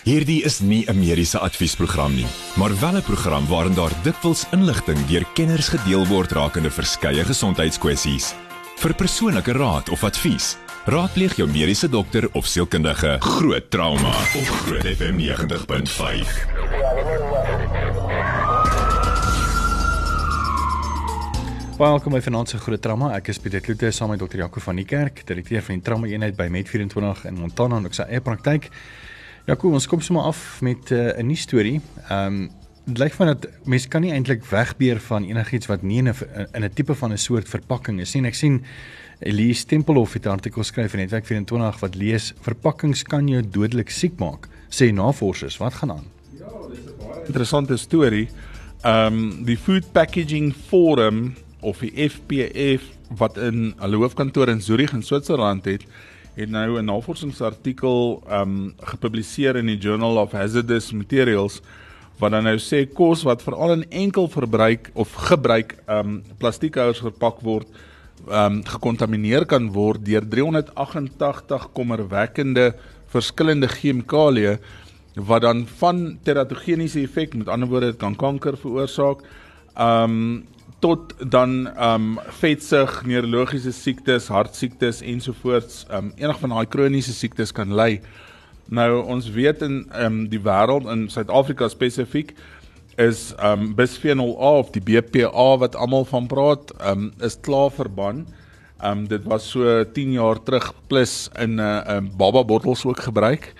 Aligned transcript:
Hierdie 0.00 0.40
is 0.48 0.60
nie 0.64 0.84
'n 0.88 0.98
mediese 0.98 1.38
adviesprogram 1.38 2.14
nie, 2.14 2.26
maar 2.56 2.72
wel 2.80 2.96
'n 2.96 3.02
program 3.02 3.46
waarin 3.46 3.74
daar 3.74 3.92
dikwels 4.02 4.46
inligting 4.50 5.06
deur 5.06 5.24
kenners 5.34 5.68
gedeel 5.68 6.06
word 6.06 6.32
rakende 6.32 6.70
verskeie 6.70 7.24
gesondheidskwessies. 7.24 8.34
Vir 8.76 8.94
persoonlike 8.94 9.52
raad 9.52 9.88
of 9.88 10.04
advies, 10.04 10.56
raadpleeg 10.86 11.36
jou 11.36 11.48
mediese 11.48 11.88
dokter 11.88 12.28
of 12.32 12.46
sielkundige. 12.46 13.16
Groot 13.20 13.70
trauma 13.70 14.08
op 14.08 14.48
Groot 14.64 14.86
FM 14.96 15.16
90.5. 15.16 16.46
Welkom 21.78 22.12
by 22.12 22.20
se 22.46 22.58
Groot 22.58 22.82
Trauma. 22.82 23.14
Ek 23.16 23.28
is 23.28 23.38
Pieter 23.38 23.60
Kloete 23.60 23.90
saam 23.90 24.08
met 24.08 24.18
Dr. 24.18 24.36
Jaco 24.36 24.60
van 24.60 24.76
die 24.76 24.84
Kerk, 24.84 25.26
direkteur 25.26 25.62
van 25.62 25.74
die 25.74 25.82
Trauma 25.82 26.06
Eenheid 26.06 26.36
by 26.36 26.48
Med24 26.48 27.24
in 27.24 27.34
Montana 27.34 27.76
en 27.76 27.84
ook 27.84 27.94
sy 27.94 28.02
eie 28.02 28.20
praktyk. 28.20 28.70
Ja, 29.48 29.56
kom 29.56 29.72
ons 29.72 29.86
kom 29.88 30.02
sommer 30.04 30.26
af 30.28 30.60
met 30.60 30.90
eh, 30.90 30.98
'n 31.16 31.20
uh, 31.20 31.26
nuwe 31.26 31.36
storie. 31.36 31.80
Ehm 32.08 32.26
um, 32.26 32.50
dit 32.84 32.98
lyk 32.98 33.12
van 33.12 33.26
dat 33.26 33.46
mense 33.64 33.88
kan 33.88 34.00
nie 34.00 34.12
eintlik 34.12 34.44
wegbeer 34.44 35.00
van 35.00 35.24
enigiets 35.24 35.66
wat 35.66 35.82
nie 35.82 35.98
in 35.98 36.08
'n 36.08 36.14
in 36.52 36.64
'n 36.64 36.72
tipe 36.74 36.94
van 36.94 37.12
'n 37.12 37.18
soort 37.18 37.48
verpakking 37.48 38.00
is 38.00 38.14
nie. 38.14 38.26
Ek 38.26 38.34
sien 38.34 38.64
Elise 39.20 39.66
Tempelhof 39.66 40.12
het 40.12 40.26
'n 40.26 40.28
artikel 40.28 40.62
skryf 40.64 40.92
in 40.92 41.00
Netwerk 41.00 41.26
24 41.26 41.80
wat 41.80 41.94
lees 41.94 42.34
verpakkings 42.40 43.02
kan 43.02 43.28
jou 43.28 43.42
dodelik 43.42 43.90
siek 43.90 44.18
maak, 44.18 44.48
sê 44.68 44.92
navorsers. 44.92 45.56
Wat 45.56 45.74
gaan 45.74 45.90
aan? 45.90 46.06
Ja, 46.38 46.48
dis 46.68 46.78
'n 46.78 46.96
baie 46.98 47.26
interessante 47.26 47.76
storie. 47.76 48.28
Ehm 48.82 49.06
um, 49.06 49.44
die 49.44 49.56
Food 49.56 49.92
Packaging 49.92 50.54
Forum 50.68 51.34
of 51.60 51.78
die 51.78 52.08
FPF 52.08 52.82
wat 53.16 53.36
in 53.36 53.74
hulle 53.76 53.96
hoofkantoor 53.96 54.48
in 54.48 54.62
Zurich 54.62 54.92
in 54.92 55.02
Switserland 55.02 55.64
het, 55.64 55.84
het 56.40 56.50
nou 56.50 56.78
'n 56.78 56.84
navorsingsartikel 56.84 58.22
um 58.30 58.74
gepubliseer 58.80 59.56
in 59.56 59.66
die 59.66 59.78
Journal 59.78 60.16
of 60.16 60.32
Hazardous 60.32 60.92
Materials 60.92 61.60
wat 62.18 62.30
dan 62.30 62.44
nou 62.44 62.56
sê 62.58 62.86
kos 62.86 63.22
wat 63.22 63.42
veral 63.42 63.72
in 63.72 63.90
enkel 63.90 64.28
verbruik 64.28 64.90
of 64.94 65.12
gebruik 65.12 65.76
um 65.88 66.22
plastiekhouers 66.38 67.00
verpak 67.00 67.40
word 67.40 67.66
um 68.28 68.64
gekontamineer 68.64 69.44
kan 69.44 69.72
word 69.72 70.04
deur 70.04 70.24
388 70.28 71.72
kommerwekkende 71.72 72.74
verskillende 73.06 73.68
chemikalieë 73.68 74.58
wat 75.14 75.42
dan 75.42 75.66
van 75.66 76.18
teratogeniese 76.22 77.02
effek 77.02 77.34
met 77.34 77.48
ander 77.48 77.68
woorde 77.68 77.92
dit 77.92 78.00
kan 78.00 78.16
kanker 78.16 78.56
veroorsaak 78.56 79.24
um 79.76 80.44
tot 80.80 81.12
dan 81.30 81.68
ehm 81.68 81.94
um, 81.94 82.18
vetsug, 82.40 83.02
neurologiese 83.04 83.72
siektes, 83.72 84.28
hartsiektes 84.32 85.02
ensovoorts, 85.02 85.84
ehm 85.88 86.10
um, 86.10 86.12
enig 86.16 86.38
van 86.40 86.54
daai 86.54 86.66
kroniese 86.66 87.12
siektes 87.12 87.52
kan 87.52 87.74
lei. 87.74 88.00
Nou 88.70 89.02
ons 89.02 89.28
weet 89.34 89.62
in 89.66 89.82
ehm 89.90 90.06
um, 90.06 90.22
die 90.32 90.40
wêreld 90.40 90.88
in 90.92 91.08
Suid-Afrika 91.12 91.68
spesifiek 91.68 92.32
is 92.96 93.30
ehm 93.36 93.66
um, 93.66 93.74
bisphenol 93.76 94.36
A 94.40 94.54
of 94.64 94.72
die 94.72 94.82
BPA 94.82 95.48
wat 95.60 95.76
almal 95.76 96.08
van 96.08 96.26
praat, 96.26 96.72
ehm 96.78 97.10
um, 97.10 97.12
is 97.20 97.36
klaar 97.40 97.70
verban. 97.76 98.24
Ehm 98.80 99.04
um, 99.04 99.06
dit 99.08 99.24
was 99.28 99.50
so 99.50 99.84
10 99.84 100.12
jaar 100.16 100.42
terug 100.42 100.72
plus 100.88 101.28
in 101.38 101.54
'n 101.54 101.60
uh, 101.60 101.96
um, 101.96 102.10
baba 102.16 102.44
bottels 102.44 102.84
ook 102.84 103.00
gebruik. 103.00 103.52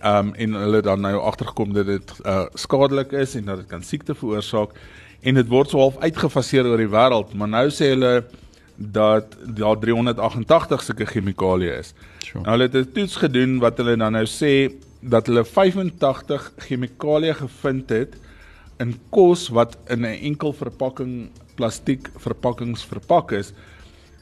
Ehm 0.00 0.28
um, 0.28 0.34
en 0.34 0.54
hulle 0.54 0.82
dan 0.82 1.00
nou 1.00 1.16
agtergekom 1.20 1.72
dat 1.72 1.86
dit 1.86 2.12
uh, 2.24 2.44
skadelik 2.54 3.12
is 3.12 3.34
en 3.34 3.44
dat 3.44 3.56
dit 3.56 3.66
kan 3.66 3.82
siekte 3.82 4.14
veroorsaak 4.14 4.76
en 5.22 5.34
dit 5.34 5.48
word 5.48 5.70
so 5.70 5.78
half 5.82 5.98
uitgefaseer 6.00 6.68
oor 6.68 6.80
die 6.80 6.90
wêreld, 6.90 7.34
maar 7.34 7.48
nou 7.48 7.66
sê 7.74 7.92
hulle 7.92 8.24
dat 8.80 9.36
daar 9.44 9.76
388 9.76 10.82
sulke 10.86 11.06
chemikalieë 11.06 11.74
is. 11.82 11.92
Sure. 12.24 12.44
Nou 12.44 12.54
hulle 12.56 12.68
het 12.70 12.76
'n 12.76 12.92
toets 12.94 13.16
gedoen 13.16 13.58
wat 13.60 13.76
hulle 13.76 13.96
dan 13.96 14.12
nou 14.12 14.24
sê 14.24 14.72
dat 15.00 15.26
hulle 15.26 15.44
85 15.44 16.52
chemikalieë 16.56 17.34
gevind 17.34 17.88
het 17.90 18.16
in 18.80 18.96
kos 19.10 19.48
wat 19.48 19.76
in 19.88 20.04
'n 20.06 20.18
enkel 20.30 20.52
verpakking 20.52 21.30
plastiek 21.54 22.08
verpakkings 22.16 22.84
verpak 22.84 23.32
is 23.32 23.52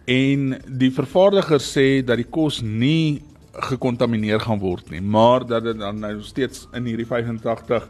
en 0.06 0.60
die 0.66 0.90
vervaardiger 0.90 1.60
sê 1.60 2.04
dat 2.04 2.16
die 2.16 2.30
kos 2.30 2.60
nie 2.62 3.22
gekontamineer 3.52 4.40
gaan 4.40 4.58
word 4.58 4.90
nie, 4.90 5.00
maar 5.00 5.46
dat 5.46 5.64
dit 5.64 5.78
dan 5.78 6.00
nou 6.00 6.22
steeds 6.22 6.66
in 6.72 6.84
hierdie 6.84 7.06
85 7.06 7.88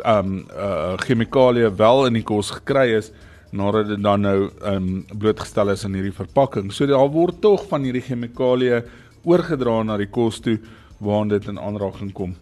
um 0.00 0.46
uh 0.50 0.96
chemikalieë 1.02 1.72
wel 1.76 2.06
in 2.06 2.18
die 2.20 2.24
kos 2.26 2.50
gekry 2.56 2.96
is 2.96 3.10
nadat 3.52 3.90
dit 3.92 4.02
dan 4.02 4.24
nou 4.24 4.50
um 4.68 5.04
blootgestel 5.12 5.72
is 5.74 5.84
in 5.84 5.94
hierdie 5.98 6.14
verpakking. 6.16 6.72
So 6.72 6.86
daar 6.88 7.10
word 7.12 7.42
tog 7.44 7.66
van 7.68 7.84
hierdie 7.84 8.04
chemikalieë 8.06 8.82
oorgedra 9.28 9.82
na 9.84 9.98
die 10.00 10.08
kos 10.08 10.40
toe 10.40 10.58
waar 11.02 11.28
dit 11.28 11.48
in 11.50 11.60
aanraking 11.60 12.12
kom. 12.16 12.34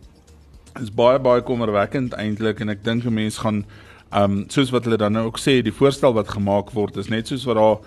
Is 0.81 0.93
baie 0.95 1.19
baie 1.19 1.43
kommerwekkend 1.43 2.15
eintlik 2.15 2.61
en 2.61 2.71
ek 2.71 2.85
dink 2.85 3.05
'n 3.05 3.15
mens 3.15 3.39
gaan 3.39 3.65
um 4.15 4.45
soos 4.49 4.71
wat 4.71 4.85
hulle 4.85 4.99
dan 4.99 5.13
nou 5.13 5.27
ook 5.27 5.39
sê, 5.39 5.63
die 5.63 5.75
voorstel 5.75 6.15
wat 6.15 6.29
gemaak 6.29 6.71
word 6.75 6.97
is 6.97 7.09
net 7.09 7.27
soos 7.27 7.45
wat 7.45 7.57
daar 7.57 7.79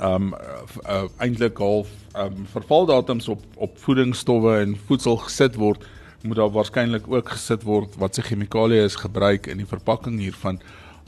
um 0.00 0.34
uh, 0.34 0.62
uh, 0.88 1.04
eintlik 1.18 1.58
half 1.58 1.88
um 2.16 2.46
vervaldatums 2.52 3.28
op 3.28 3.40
op 3.56 3.78
voedingsstowwe 3.78 4.60
en 4.60 4.76
voedsel 4.86 5.16
gesit 5.16 5.56
word 5.56 5.84
moet 6.22 6.36
daar 6.36 6.50
waarskynlik 6.50 7.08
ook 7.08 7.28
gesit 7.28 7.62
word 7.62 7.96
wat 7.96 8.14
se 8.14 8.22
chemikalieë 8.22 8.84
is 8.84 8.96
gebruik 8.96 9.46
in 9.46 9.62
die 9.62 9.66
verpakking 9.66 10.18
hiervan 10.18 10.60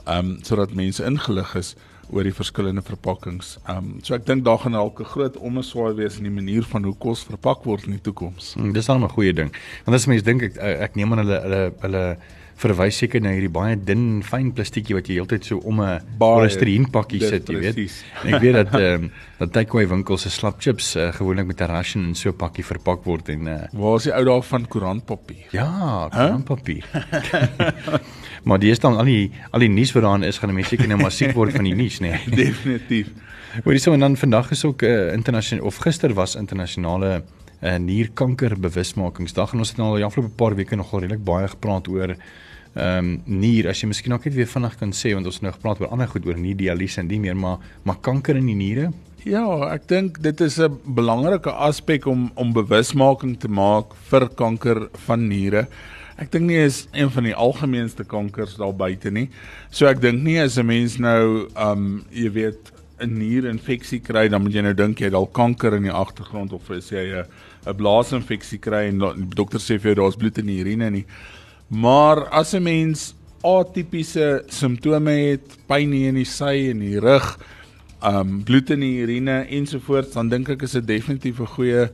ehm 0.06 0.18
um, 0.18 0.36
sodat 0.42 0.74
mense 0.74 1.04
ingelig 1.04 1.54
is 1.54 1.74
oor 2.10 2.26
die 2.26 2.34
verskillende 2.34 2.82
verpakkings. 2.82 3.56
Ehm 3.66 3.76
um, 3.76 3.90
so 4.02 4.14
ek 4.14 4.26
dink 4.26 4.44
daar 4.44 4.58
gaan 4.58 4.72
dalk 4.78 5.00
'n 5.00 5.10
groot 5.12 5.36
omeswaai 5.36 5.94
wees 5.94 6.18
in 6.18 6.24
die 6.24 6.36
manier 6.40 6.62
van 6.62 6.84
hoe 6.84 6.94
kos 6.98 7.24
verpak 7.24 7.64
word 7.64 7.84
in 7.86 7.92
die 7.98 8.04
toekoms. 8.08 8.54
Hmm, 8.54 8.72
dis 8.72 8.86
dan 8.86 9.04
'n 9.04 9.08
goeie 9.08 9.32
ding. 9.32 9.52
Want 9.84 9.94
as 9.96 10.06
mense 10.06 10.24
dink 10.24 10.42
ek 10.42 10.56
ek 10.56 10.96
neem 10.96 11.12
aan 11.12 11.18
hulle 11.24 11.40
hulle 11.40 11.72
hulle 11.80 12.04
verwys 12.60 12.98
seker 13.00 13.22
na 13.24 13.32
hierdie 13.32 13.52
baie 13.52 13.76
dun 13.76 14.20
fyn 14.26 14.50
plastiekie 14.56 14.96
wat 14.96 15.08
jy 15.08 15.16
heeltyd 15.18 15.46
so 15.48 15.60
om 15.64 15.80
'n 15.80 16.00
polistireen 16.20 16.90
pakkie 16.92 17.20
sit, 17.20 17.48
jy 17.48 17.60
weet. 17.60 17.78
En 18.24 18.34
ek 18.34 18.42
weet 18.42 18.56
dat 18.58 18.74
ehm 18.74 19.04
um, 19.04 19.10
dat 19.40 19.52
takeaway 19.52 19.88
winkels 19.88 20.22
se 20.22 20.30
slap 20.30 20.60
chips 20.60 20.96
uh, 20.96 21.08
gewoonlik 21.16 21.46
met 21.46 21.60
'n 21.60 21.70
ration 21.70 22.04
in 22.08 22.14
so 22.14 22.28
'n 22.30 22.36
pakkie 22.36 22.64
verpak 22.64 23.04
word 23.04 23.28
en 23.28 23.46
uh, 23.46 23.56
waar 23.72 23.96
is 23.96 24.04
die 24.04 24.12
ou 24.12 24.24
daar 24.24 24.42
van 24.42 24.66
koerantpapier? 24.68 25.46
Ja, 25.50 26.08
koerantpapier. 26.12 26.84
Huh? 26.92 27.98
maar 28.48 28.58
die 28.58 28.70
is 28.70 28.78
dan 28.78 28.96
al 28.96 29.04
die 29.04 29.32
al 29.50 29.60
die 29.60 29.68
nuus 29.68 29.92
wat 29.92 30.02
daarin 30.02 30.22
is 30.22 30.38
gaan 30.38 30.54
mense 30.54 30.70
seker 30.70 30.88
nou 30.88 31.00
maar 31.00 31.12
siek 31.12 31.32
word 31.32 31.52
van 31.52 31.64
die 31.64 31.74
nuus, 31.74 32.00
nee. 32.00 32.20
Definitief. 32.44 33.08
Hoor 33.64 33.72
jy 33.72 33.80
so 33.80 33.92
en 33.92 34.00
dan 34.00 34.16
vandag 34.16 34.50
is 34.50 34.64
ook 34.64 34.82
'n 34.82 34.86
uh, 34.86 35.12
internasionale 35.12 35.66
of 35.66 35.76
gister 35.76 36.14
was 36.14 36.36
internasionale 36.36 37.22
'n 37.62 37.66
uh, 37.66 37.76
nierkanker 37.76 38.60
bewusmakingsdag 38.60 39.52
en 39.52 39.58
ons 39.58 39.68
het 39.68 39.78
nou 39.78 39.88
al 39.88 39.96
die 39.96 40.04
afgelope 40.04 40.34
paar 40.36 40.54
weke 40.54 40.76
nogal 40.76 41.00
redelik 41.00 41.24
baie 41.24 41.48
gepraat 41.48 41.88
oor 41.88 42.16
ehm 42.74 42.98
um, 42.98 43.22
nier 43.26 43.68
as 43.68 43.80
jy 43.82 43.88
miskien 43.90 44.12
ook 44.12 44.24
net 44.24 44.34
weer 44.34 44.46
vinnig 44.46 44.78
kan 44.78 44.92
sê 44.92 45.14
want 45.14 45.26
ons 45.26 45.40
nou 45.42 45.52
gepraat 45.52 45.80
oor 45.80 45.90
ander 45.90 46.06
goed 46.08 46.26
oor 46.26 46.38
nie 46.38 46.54
dialyse 46.54 47.00
en 47.00 47.08
nie 47.08 47.18
meer 47.18 47.36
maar 47.36 47.58
maar 47.84 47.98
kanker 48.00 48.36
in 48.36 48.46
die 48.46 48.54
niere 48.54 48.92
Ja, 49.28 49.44
ek 49.68 49.84
dink 49.88 50.22
dit 50.24 50.40
is 50.40 50.58
'n 50.58 50.80
belangrike 50.96 51.52
aspek 51.52 52.06
om 52.06 52.30
om 52.34 52.52
bewusmaking 52.52 53.36
te 53.38 53.48
maak 53.48 53.92
vir 54.08 54.28
kanker 54.28 54.88
van 55.06 55.28
niere. 55.28 55.68
Ek 56.16 56.30
dink 56.32 56.44
nie 56.44 56.56
is 56.56 56.88
een 56.92 57.10
van 57.10 57.24
die 57.24 57.34
algemeenste 57.34 58.04
kankers 58.04 58.56
daar 58.56 58.72
buite 58.72 59.10
nie. 59.10 59.28
So 59.70 59.86
ek 59.86 60.00
dink 60.00 60.22
nie 60.22 60.38
as 60.40 60.56
'n 60.56 60.66
mens 60.66 60.98
nou 60.98 61.48
um 61.56 62.04
jy 62.10 62.30
weet 62.32 62.72
'n 63.00 63.18
nierinfeksie 63.18 64.00
kry, 64.00 64.28
dan 64.28 64.42
moet 64.42 64.54
jy 64.54 64.62
nou 64.62 64.74
dink 64.74 64.98
jy 65.00 65.06
het 65.06 65.14
al 65.14 65.26
kanker 65.26 65.74
in 65.74 65.82
die 65.82 65.92
agtergrond 65.92 66.52
of 66.52 66.70
as 66.70 66.90
jy 66.90 67.24
'n 67.66 67.76
blaasinfeksie 67.76 68.58
kry 68.58 68.88
en 68.88 68.98
die 68.98 69.36
dokter 69.36 69.58
sê 69.58 69.78
vir 69.78 69.94
jou 69.94 70.04
daar's 70.04 70.16
bloed 70.16 70.38
in 70.38 70.46
die 70.46 70.60
urine 70.60 70.90
nie. 70.90 71.04
Maar 71.70 72.28
as 72.28 72.52
'n 72.52 72.62
mens 72.62 73.14
atipiese 73.42 74.42
simptome 74.46 75.10
het, 75.10 75.58
pyn 75.66 75.92
in 75.92 76.14
die 76.14 76.24
sy 76.24 76.70
en 76.70 76.80
die 76.80 76.98
rug, 76.98 77.38
um 78.02 78.42
bloed 78.42 78.70
in 78.70 78.80
die 78.80 78.98
urine 79.04 79.46
ensovoorts, 79.46 80.12
dan 80.12 80.28
dink 80.28 80.48
ek 80.48 80.62
is 80.62 80.72
dit 80.72 80.86
definitief 80.86 81.38
'n 81.40 81.46
goeie 81.46 81.90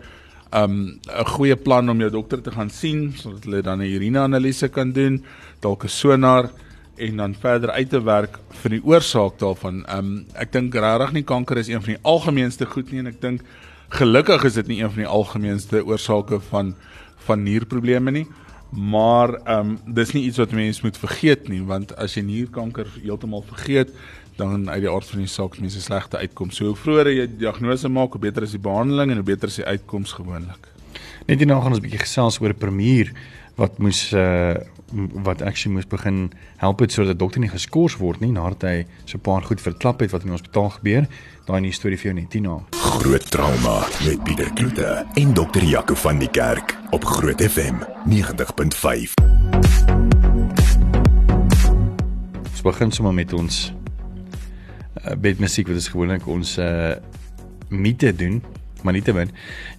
um 0.52 0.98
'n 1.04 1.26
goeie 1.26 1.56
plan 1.56 1.90
om 1.90 1.98
jou 1.98 2.10
dokter 2.10 2.40
te 2.42 2.50
gaan 2.50 2.70
sien 2.70 3.12
sodat 3.16 3.44
hulle 3.44 3.62
dan 3.62 3.80
'n 3.82 3.92
urineanalise 3.92 4.68
kan 4.68 4.92
doen, 4.92 5.24
dalk 5.60 5.84
'n 5.84 5.88
sonar 5.88 6.50
en 6.96 7.16
dan 7.16 7.34
verder 7.34 7.70
uit 7.70 7.90
te 7.90 8.00
werk 8.00 8.38
vir 8.50 8.70
die 8.70 8.84
oorsaak 8.84 9.38
daarvan. 9.38 9.84
Um 9.98 10.24
ek 10.34 10.52
dink 10.52 10.74
regtig 10.74 11.12
nie 11.12 11.22
kanker 11.22 11.58
is 11.58 11.68
een 11.68 11.82
van 11.82 11.94
die 11.94 12.02
algemeenste 12.02 12.64
goed 12.64 12.90
nie 12.92 13.00
en 13.00 13.06
ek 13.08 13.20
dink 13.20 13.42
gelukkig 13.90 14.44
is 14.44 14.54
dit 14.54 14.66
nie 14.68 14.80
een 14.80 14.90
van 14.90 15.02
die 15.04 15.12
algemeenste 15.12 15.84
oorsake 15.84 16.40
van 16.40 16.74
van 17.26 17.42
nierprobleme 17.42 18.10
nie. 18.10 18.26
Maar 18.70 19.34
ehm 19.44 19.58
um, 19.58 19.94
dis 19.94 20.12
nie 20.12 20.24
iets 20.26 20.38
wat 20.42 20.52
mense 20.52 20.82
moet 20.82 20.96
vergeet 20.98 21.48
nie 21.48 21.62
want 21.64 21.94
as 21.96 22.16
jy 22.16 22.22
nierkanker 22.26 22.88
heeltemal 23.02 23.44
vergeet 23.46 23.92
dan 24.36 24.70
uit 24.70 24.82
die 24.84 24.90
aard 24.90 25.06
van 25.06 25.22
die 25.22 25.30
saak 25.30 25.58
mense 25.60 25.80
slegte 25.80 26.18
uitkoms. 26.18 26.56
So 26.56 26.72
hoe 26.72 26.76
vroeër 26.76 27.12
jy 27.12 27.26
diagnose 27.38 27.88
maak, 27.88 28.12
hoe 28.12 28.20
beter 28.20 28.44
is 28.44 28.56
die 28.56 28.62
behandeling 28.62 29.10
en 29.10 29.22
hoe 29.22 29.28
beter 29.30 29.48
is 29.48 29.60
die 29.62 29.64
uitkoms 29.64 30.12
gewoonlik. 30.18 30.68
Net 31.26 31.40
hierna 31.40 31.60
gaan 31.60 31.72
ons 31.72 31.80
'n 31.80 31.86
bietjie 31.86 32.04
gesels 32.04 32.40
oor 32.40 32.54
premier 32.54 33.12
wat 33.56 33.78
moes 33.78 34.12
uh 34.12 34.56
wat 34.92 35.42
actually 35.42 35.74
moes 35.74 35.86
begin 35.86 36.32
help 36.56 36.78
het 36.78 36.92
sodat 36.92 37.16
die 37.16 37.18
dokter 37.18 37.40
nie 37.40 37.50
geskort 37.50 37.98
word 37.98 38.20
nie 38.20 38.30
nadat 38.32 38.62
hy 38.62 38.86
so 39.04 39.18
'n 39.18 39.20
paar 39.20 39.42
goed 39.42 39.60
verklap 39.60 40.00
het 40.00 40.10
wat 40.10 40.22
in 40.22 40.28
die 40.30 40.38
hospitaal 40.38 40.70
gebeur. 40.70 41.06
Daai 41.46 41.60
nie 41.60 41.72
storie 41.72 41.98
vir 41.98 42.12
jou 42.12 42.14
net 42.14 42.30
Tina. 42.30 42.58
Groot 42.70 43.30
trauma 43.30 43.86
met 44.04 44.24
Pieter 44.24 44.52
Kloete 44.52 45.06
en 45.14 45.34
dokter 45.34 45.62
Jaco 45.62 45.94
van 45.94 46.18
die 46.18 46.30
Kerk 46.30 46.76
op 46.90 47.04
Groot 47.04 47.42
FM 47.42 47.82
90.5. 48.06 49.14
Ons 52.50 52.62
begin 52.62 52.90
sommer 52.90 53.14
met 53.14 53.32
ons 53.32 53.72
uh, 55.04 55.14
bedmusiek 55.16 55.66
wat 55.66 55.76
ons 55.76 55.88
gewoonlik 55.88 56.26
ons 56.26 56.58
uh 56.58 56.94
mite 57.68 58.14
doen 58.14 58.42
maar 58.86 58.94
nie 58.94 59.02
te 59.02 59.12
min. 59.12 59.30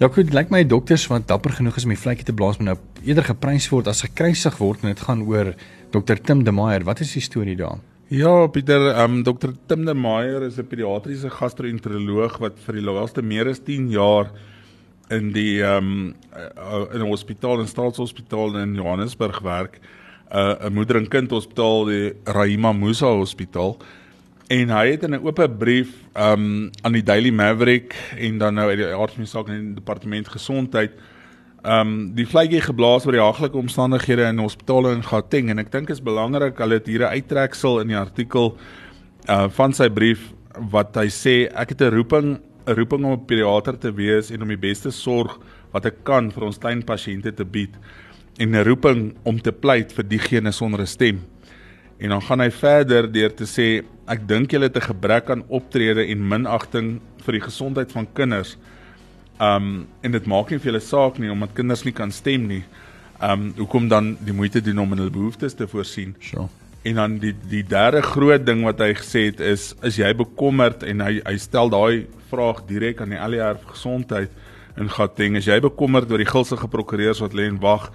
Ja, 0.01 0.09
goed, 0.11 0.33
lyk 0.35 0.51
my 0.53 0.63
dokters 0.67 1.07
wat 1.07 1.27
dapper 1.31 1.55
genoeg 1.55 1.79
is 1.79 1.85
om 1.87 1.93
die 1.93 1.99
vletjie 1.99 2.27
te 2.27 2.35
blaas 2.35 2.59
moet 2.59 2.73
nou 2.73 2.77
eerder 3.07 3.23
geprys 3.23 3.69
word 3.71 3.87
as 3.87 4.03
gekruisig 4.03 4.57
word 4.59 4.83
en 4.83 4.91
dit 4.91 5.03
gaan 5.07 5.21
oor 5.23 5.53
Dr 5.95 6.19
Tim 6.19 6.43
de 6.43 6.51
Meyer. 6.51 6.83
Wat 6.83 6.99
is 6.99 7.13
die 7.15 7.23
storie 7.23 7.55
daar? 7.55 7.79
Ja, 8.11 8.47
Pieter, 8.51 8.89
ehm 8.91 9.19
um, 9.19 9.23
Dr 9.23 9.53
Tim 9.67 9.85
de 9.87 9.95
Meyer 9.95 10.43
is 10.43 10.57
'n 10.59 10.67
pediatriese 10.67 11.29
gastroenteroloog 11.29 12.37
wat 12.39 12.59
vir 12.65 12.75
die 12.75 12.83
laaste 12.83 13.21
meer 13.21 13.47
as 13.47 13.59
10 13.59 13.89
jaar 13.89 14.31
in 15.09 15.31
die 15.31 15.63
ehm 15.63 15.77
um, 15.77 16.15
in 16.93 17.01
'n 17.01 17.07
hospitaal, 17.07 17.61
'n 17.61 17.67
staatshospitaal 17.67 18.57
in 18.57 18.75
Johannesburg 18.75 19.39
werk. 19.39 19.79
'n 20.31 20.65
uh, 20.65 20.69
moeder 20.69 20.97
en 20.97 21.07
kind 21.07 21.31
hospitaal, 21.31 21.85
die 21.85 22.13
Rahima 22.25 22.73
Musa 22.73 23.07
Hospitaal 23.07 23.77
en 24.47 24.69
hy 24.69 24.91
het 24.91 25.03
in 25.03 25.15
'n 25.15 25.23
oop 25.23 25.39
brief 25.59 25.89
um 26.15 26.69
aan 26.81 26.91
die 26.91 27.03
Daily 27.03 27.31
Maverick 27.31 27.95
en 28.17 28.37
dan 28.37 28.53
nou 28.53 28.69
uit 28.69 28.77
die 28.77 28.95
aardmeesak 28.95 29.47
in 29.47 29.65
die 29.65 29.75
departement 29.75 30.27
gesondheid 30.27 30.91
um 31.65 31.93
die 32.15 32.25
vletjie 32.25 32.61
geblaas 32.61 33.05
oor 33.05 33.17
die 33.17 33.23
haglike 33.23 33.57
omstandighede 33.57 34.27
in 34.29 34.39
hospitale 34.39 34.93
in 34.93 35.03
Gauteng 35.03 35.49
en 35.49 35.59
ek 35.59 35.71
dink 35.71 35.89
is 35.89 36.03
belangrik 36.03 36.59
hulle 36.61 36.79
het 36.79 36.87
hier 36.87 37.03
'n 37.05 37.17
uittreksel 37.17 37.79
in 37.81 37.87
die 37.87 37.97
artikel 37.97 38.57
uh 39.29 39.47
van 39.49 39.73
sy 39.73 39.89
brief 39.89 40.33
wat 40.71 40.95
hy 40.95 41.07
sê 41.07 41.49
ek 41.53 41.69
het 41.69 41.81
'n 41.81 41.95
roeping 41.95 42.39
'n 42.67 42.75
roeping 42.75 43.05
om 43.05 43.13
'n 43.13 43.25
pediater 43.25 43.77
te 43.77 43.91
wees 43.91 44.31
en 44.31 44.41
om 44.41 44.47
die 44.47 44.57
beste 44.69 44.91
sorg 44.91 45.39
wat 45.71 45.85
ek 45.85 46.03
kan 46.03 46.31
vir 46.31 46.43
ons 46.43 46.59
klein 46.59 46.83
pasiënte 46.83 47.35
te 47.35 47.45
bied 47.45 47.73
en 48.39 48.55
'n 48.55 48.63
roeping 48.63 49.15
om 49.23 49.39
te 49.39 49.51
pleit 49.51 49.91
vir 49.91 50.03
diegene 50.03 50.51
sonder 50.51 50.81
'n 50.81 50.87
stem 50.87 51.21
En 51.97 52.09
dan 52.09 52.21
gaan 52.21 52.39
hy 52.39 52.51
verder 52.53 53.07
deur 53.11 53.33
te 53.33 53.45
sê 53.49 53.67
ek 54.07 54.27
dink 54.29 54.51
julle 54.53 54.69
het 54.69 54.77
'n 54.77 54.89
gebrek 54.93 55.29
aan 55.29 55.43
optrede 55.47 56.05
en 56.05 56.27
minagting 56.27 56.99
vir 57.25 57.33
die 57.33 57.41
gesondheid 57.41 57.91
van 57.91 58.07
kinders. 58.13 58.57
Um 59.39 59.87
en 60.01 60.11
dit 60.11 60.25
maak 60.25 60.49
nie 60.49 60.59
vir 60.59 60.71
julle 60.71 60.83
saak 60.83 61.19
nie 61.21 61.29
omdat 61.31 61.53
kinders 61.57 61.83
nie 61.85 61.93
kan 61.93 62.11
stem 62.11 62.47
nie. 62.47 62.63
Um 63.21 63.51
hoekom 63.57 63.89
dan 63.89 64.15
die 64.25 64.33
moeite 64.33 64.61
doen 64.61 64.79
om 64.79 64.95
hulle 64.95 65.09
behoeftes 65.13 65.53
te 65.53 65.67
voorsien? 65.67 66.15
Sure. 66.19 66.47
En 66.83 66.95
dan 66.95 67.17
die 67.21 67.35
die 67.49 67.63
derde 67.63 68.01
groot 68.01 68.45
ding 68.45 68.63
wat 68.65 68.79
hy 68.79 68.93
gesê 68.97 69.27
het 69.31 69.39
is 69.39 69.73
is 69.83 69.97
jy 70.01 70.13
bekommerd 70.17 70.83
en 70.83 71.05
hy 71.05 71.19
hy 71.23 71.37
stel 71.37 71.69
daai 71.69 72.07
vraag 72.31 72.65
direk 72.67 73.01
aan 73.01 73.13
die 73.15 73.21
ALR 73.21 73.61
gesondheid 73.69 74.31
in 74.77 74.89
Gauteng. 74.89 75.37
Is 75.37 75.47
jy 75.47 75.59
bekommerd 75.61 76.11
oor 76.11 76.21
die 76.21 76.29
gulsige 76.29 76.67
prokureurs 76.67 77.21
wat 77.23 77.33
lê 77.33 77.47
en 77.49 77.61
wag? 77.61 77.91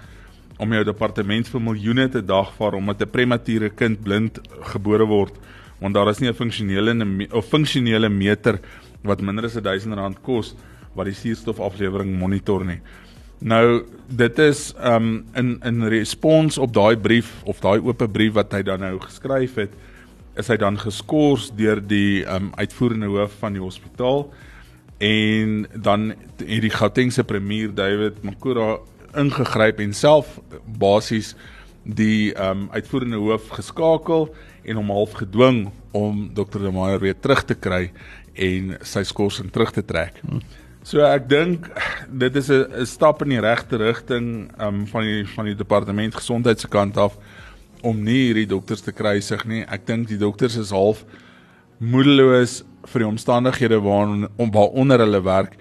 om 0.61 0.73
jou 0.75 0.83
departement 0.85 1.49
vir 1.49 1.63
miljoene 1.63 2.07
te 2.13 2.21
dagvaar 2.21 2.77
omdat 2.77 3.01
'n 3.01 3.09
premature 3.09 3.69
kind 3.69 4.03
blind 4.03 4.39
gebore 4.73 5.05
word 5.05 5.33
want 5.79 5.93
daar 5.93 6.09
is 6.09 6.19
nie 6.19 6.29
'n 6.29 6.33
funksionele 6.33 6.93
of 7.31 7.45
funksionele 7.49 8.09
meter 8.09 8.59
wat 9.03 9.21
minder 9.21 9.45
as 9.45 9.53
1000 9.53 9.93
rand 9.93 10.21
kos 10.21 10.55
wat 10.95 11.09
die 11.09 11.17
suurstofaflewering 11.17 12.13
monitor 12.19 12.65
nie. 12.65 12.79
Nou 13.43 13.83
dit 14.07 14.39
is 14.39 14.71
um 14.79 15.25
in 15.35 15.57
in 15.65 15.87
respons 15.91 16.57
op 16.57 16.73
daai 16.73 16.95
brief 16.97 17.41
of 17.43 17.59
daai 17.59 17.79
oop 17.81 18.05
brief 18.11 18.33
wat 18.37 18.53
hy 18.53 18.61
dan 18.63 18.79
nou 18.85 18.99
geskryf 19.03 19.57
het 19.59 19.73
is 20.39 20.47
hy 20.49 20.57
dan 20.57 20.79
geskort 20.79 21.51
deur 21.57 21.81
die 21.81 22.23
um 22.29 22.51
uitvoerende 22.55 23.11
hoof 23.11 23.35
van 23.41 23.57
die 23.57 23.61
hospitaal 23.61 24.27
en 25.03 25.65
dan 25.75 26.13
hierdie 26.39 26.71
Gautengse 26.71 27.23
premier 27.23 27.73
David 27.75 28.23
Makura 28.23 28.77
ingegryp 29.19 29.81
en 29.83 29.93
self 29.93 30.39
basies 30.79 31.33
die 31.83 32.31
um, 32.39 32.69
uitvoerende 32.71 33.19
hoof 33.19 33.49
geskakel 33.57 34.29
en 34.63 34.79
hom 34.79 34.91
half 34.95 35.17
gedwing 35.19 35.65
om 35.91 36.29
Dr. 36.33 36.61
De 36.63 36.71
Meyer 36.71 37.01
weer 37.03 37.17
terug 37.19 37.43
te 37.43 37.57
kry 37.59 37.89
en 38.33 38.77
sy 38.81 39.03
skorsing 39.05 39.51
terug 39.53 39.73
te 39.75 39.83
trek. 39.85 40.21
So 40.83 40.99
ek 41.07 41.29
dink 41.31 41.69
dit 42.11 42.35
is 42.35 42.49
'n 42.51 42.85
stap 42.85 43.21
in 43.23 43.29
die 43.29 43.39
regte 43.39 43.77
rigting 43.79 44.51
um, 44.59 44.83
van 44.87 45.01
die 45.01 45.23
van 45.35 45.45
die 45.45 45.55
departement 45.55 46.15
gesondheid 46.15 46.59
se 46.59 46.67
kant 46.67 46.97
af 46.97 47.15
om 47.81 48.03
nie 48.03 48.27
hierdie 48.27 48.47
dokters 48.47 48.81
te 48.81 48.91
kruisig 48.91 49.45
nie. 49.45 49.63
Ek 49.63 49.87
dink 49.87 50.07
die 50.07 50.17
dokters 50.17 50.57
is 50.59 50.71
half 50.71 51.05
moedeloos 51.79 52.63
vir 52.91 52.99
die 52.99 53.07
omstandighede 53.07 53.79
waarin 53.79 54.27
waaronder 54.37 54.99
hulle 54.99 55.23
werk. 55.23 55.55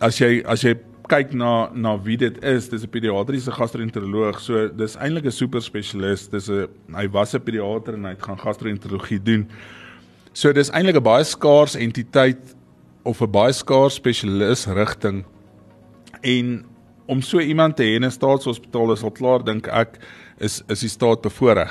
As 0.00 0.18
jy 0.18 0.44
as 0.46 0.62
jy 0.62 0.78
kyk 1.10 1.34
na 1.34 1.68
na 1.74 1.98
wie 1.98 2.16
dit 2.16 2.38
is, 2.44 2.68
dis 2.68 2.84
'n 2.84 2.90
pediatriese 2.94 3.50
gastroenteroloog. 3.50 4.38
So 4.40 4.68
dis 4.68 4.96
eintlik 4.96 5.26
'n 5.26 5.32
super 5.32 5.62
spesialis. 5.62 6.28
Dis 6.30 6.48
'n 6.48 6.68
hy 6.94 7.08
was 7.10 7.34
'n 7.34 7.42
pediater 7.42 7.94
en 7.94 8.04
hy 8.04 8.10
het 8.10 8.22
gaan 8.22 8.38
gastroenterologie 8.38 9.22
doen. 9.22 9.48
So 10.32 10.52
dis 10.52 10.70
eintlik 10.70 10.96
'n 10.96 11.02
baie 11.02 11.24
skaars 11.24 11.74
entiteit 11.74 12.54
of 13.04 13.20
'n 13.20 13.30
baie 13.30 13.52
skaars 13.52 13.94
spesialis 13.94 14.66
rigting. 14.66 15.24
En 16.22 16.64
om 17.06 17.20
so 17.20 17.38
iemand 17.38 17.76
te 17.76 17.82
hê 17.82 17.94
in 17.94 18.04
'n 18.04 18.10
staatshospitaal 18.10 18.92
is 18.92 19.02
al 19.02 19.10
klaar 19.10 19.44
dink 19.44 19.66
ek 19.66 19.98
is 20.38 20.62
is 20.68 20.80
die 20.80 20.88
staat 20.88 21.20
bevoordeel. 21.20 21.70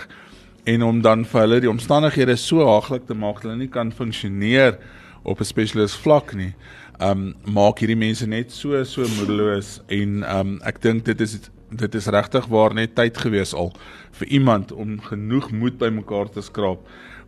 En 0.64 0.84
om 0.84 1.02
dan 1.02 1.26
vir 1.26 1.42
hulle 1.42 1.60
die 1.60 1.70
omstandighede 1.70 2.36
so 2.36 2.66
haaglik 2.66 3.06
te 3.06 3.14
maak 3.14 3.36
dat 3.36 3.44
hulle 3.44 3.58
nie 3.58 3.68
kan 3.68 3.92
funksioneer 3.92 4.78
op 5.24 5.40
'n 5.40 5.46
spesialis 5.46 5.96
vlak 5.96 6.34
nie 6.34 6.54
um 7.02 7.34
maak 7.46 7.80
hierdie 7.80 7.98
mense 7.98 8.28
net 8.28 8.52
so 8.52 8.84
so 8.84 9.02
moedeloos 9.18 9.80
en 9.88 10.24
um 10.38 10.60
ek 10.64 10.82
dink 10.82 11.06
dit 11.06 11.22
is 11.22 11.40
dit 11.72 11.96
is 11.96 12.08
regtig 12.08 12.46
waar 12.48 12.74
net 12.74 12.96
tyd 12.96 13.18
gewees 13.18 13.54
al 13.54 13.72
vir 14.12 14.28
iemand 14.28 14.72
om 14.72 15.00
genoeg 15.02 15.52
moed 15.52 15.78
bymekaar 15.78 16.30
te 16.30 16.42
skraap 16.42 16.80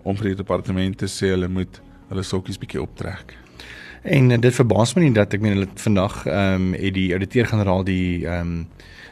om 0.04 0.16
vir 0.16 0.30
die 0.30 0.36
departement 0.44 0.98
te 0.98 1.10
sê 1.10 1.34
hulle 1.34 1.48
moet 1.48 1.82
hulle 2.10 2.24
sokkies 2.24 2.60
bietjie 2.62 2.82
optrek. 2.82 3.45
En 4.06 4.28
dit 4.42 4.54
verbaas 4.54 4.94
my 4.94 5.02
nie 5.02 5.14
dat 5.16 5.34
ek 5.34 5.42
meen 5.42 5.58
hulle 5.58 5.70
vandag 5.82 6.26
ehm 6.26 6.62
um, 6.62 6.74
het 6.78 6.94
die 6.94 7.12
ouditeur-generaal 7.16 7.84
die 7.88 8.26
ehm 8.26 8.42
um, 8.42 8.68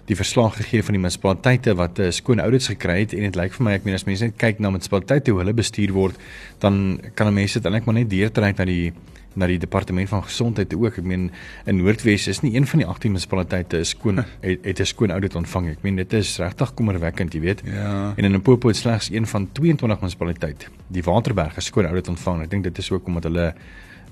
die 0.06 0.18
verslag 0.19 0.57
gegee 0.60 0.84
van 0.84 0.98
die 0.98 1.00
munisipaliteite 1.00 1.74
wat 1.80 1.98
'n 1.98 2.01
uh, 2.01 2.12
skoon 2.12 2.40
audits 2.40 2.68
gekry 2.68 3.00
het 3.00 3.13
en 3.13 3.24
dit 3.24 3.36
lyk 3.36 3.54
vir 3.54 3.63
my 3.63 3.72
ek 3.74 3.86
meen 3.86 3.95
as 3.95 4.04
mense 4.04 4.24
net 4.24 4.36
kyk 4.38 4.60
na 4.60 4.69
munisipaliteite 4.69 5.31
hoe 5.31 5.40
hulle 5.40 5.54
bestuur 5.54 5.94
word 5.94 6.16
dan 6.60 7.00
kan 7.16 7.34
mense 7.34 7.60
dit 7.60 7.66
eintlik 7.66 7.86
maar 7.86 7.95
net 7.95 8.10
deurtrek 8.10 8.57
na 8.57 8.66
die 8.66 8.94
na 9.36 9.48
die 9.48 9.57
departement 9.57 10.10
van 10.10 10.24
gesondheid 10.24 10.74
ook. 10.74 10.98
Ek 10.98 11.04
meen 11.04 11.31
in 11.66 11.78
Noordwes 11.78 12.28
is 12.28 12.42
nie 12.42 12.54
een 12.56 12.68
van 12.68 12.80
die 12.80 12.88
18 12.88 13.12
munisipaliteite 13.12 13.80
is 13.80 13.90
skoon 13.90 14.18
het, 14.18 14.60
het 14.62 14.80
'n 14.80 14.86
skoon 14.86 15.12
audit 15.12 15.36
ontvang. 15.36 15.69
Ek 15.69 15.81
meen 15.81 15.95
dit 15.95 16.13
is 16.13 16.38
regtig 16.38 16.74
kommerwekkend, 16.74 17.34
jy 17.34 17.40
weet. 17.40 17.62
Ja. 17.66 18.13
En 18.16 18.24
in 18.24 18.31
Limpopo 18.31 18.68
het 18.68 18.78
slegs 18.78 19.09
een 19.09 19.26
van 19.26 19.50
22 19.52 20.00
munisipaliteite 20.00 20.66
die 20.88 21.04
Waterberg 21.04 21.57
'n 21.57 21.62
skoon 21.62 21.85
audit 21.85 22.07
ontvang. 22.07 22.44
Ek 22.44 22.50
dink 22.50 22.64
dit 22.64 22.78
is 22.78 22.92
ook 22.92 23.07
omdat 23.07 23.23
hulle 23.23 23.54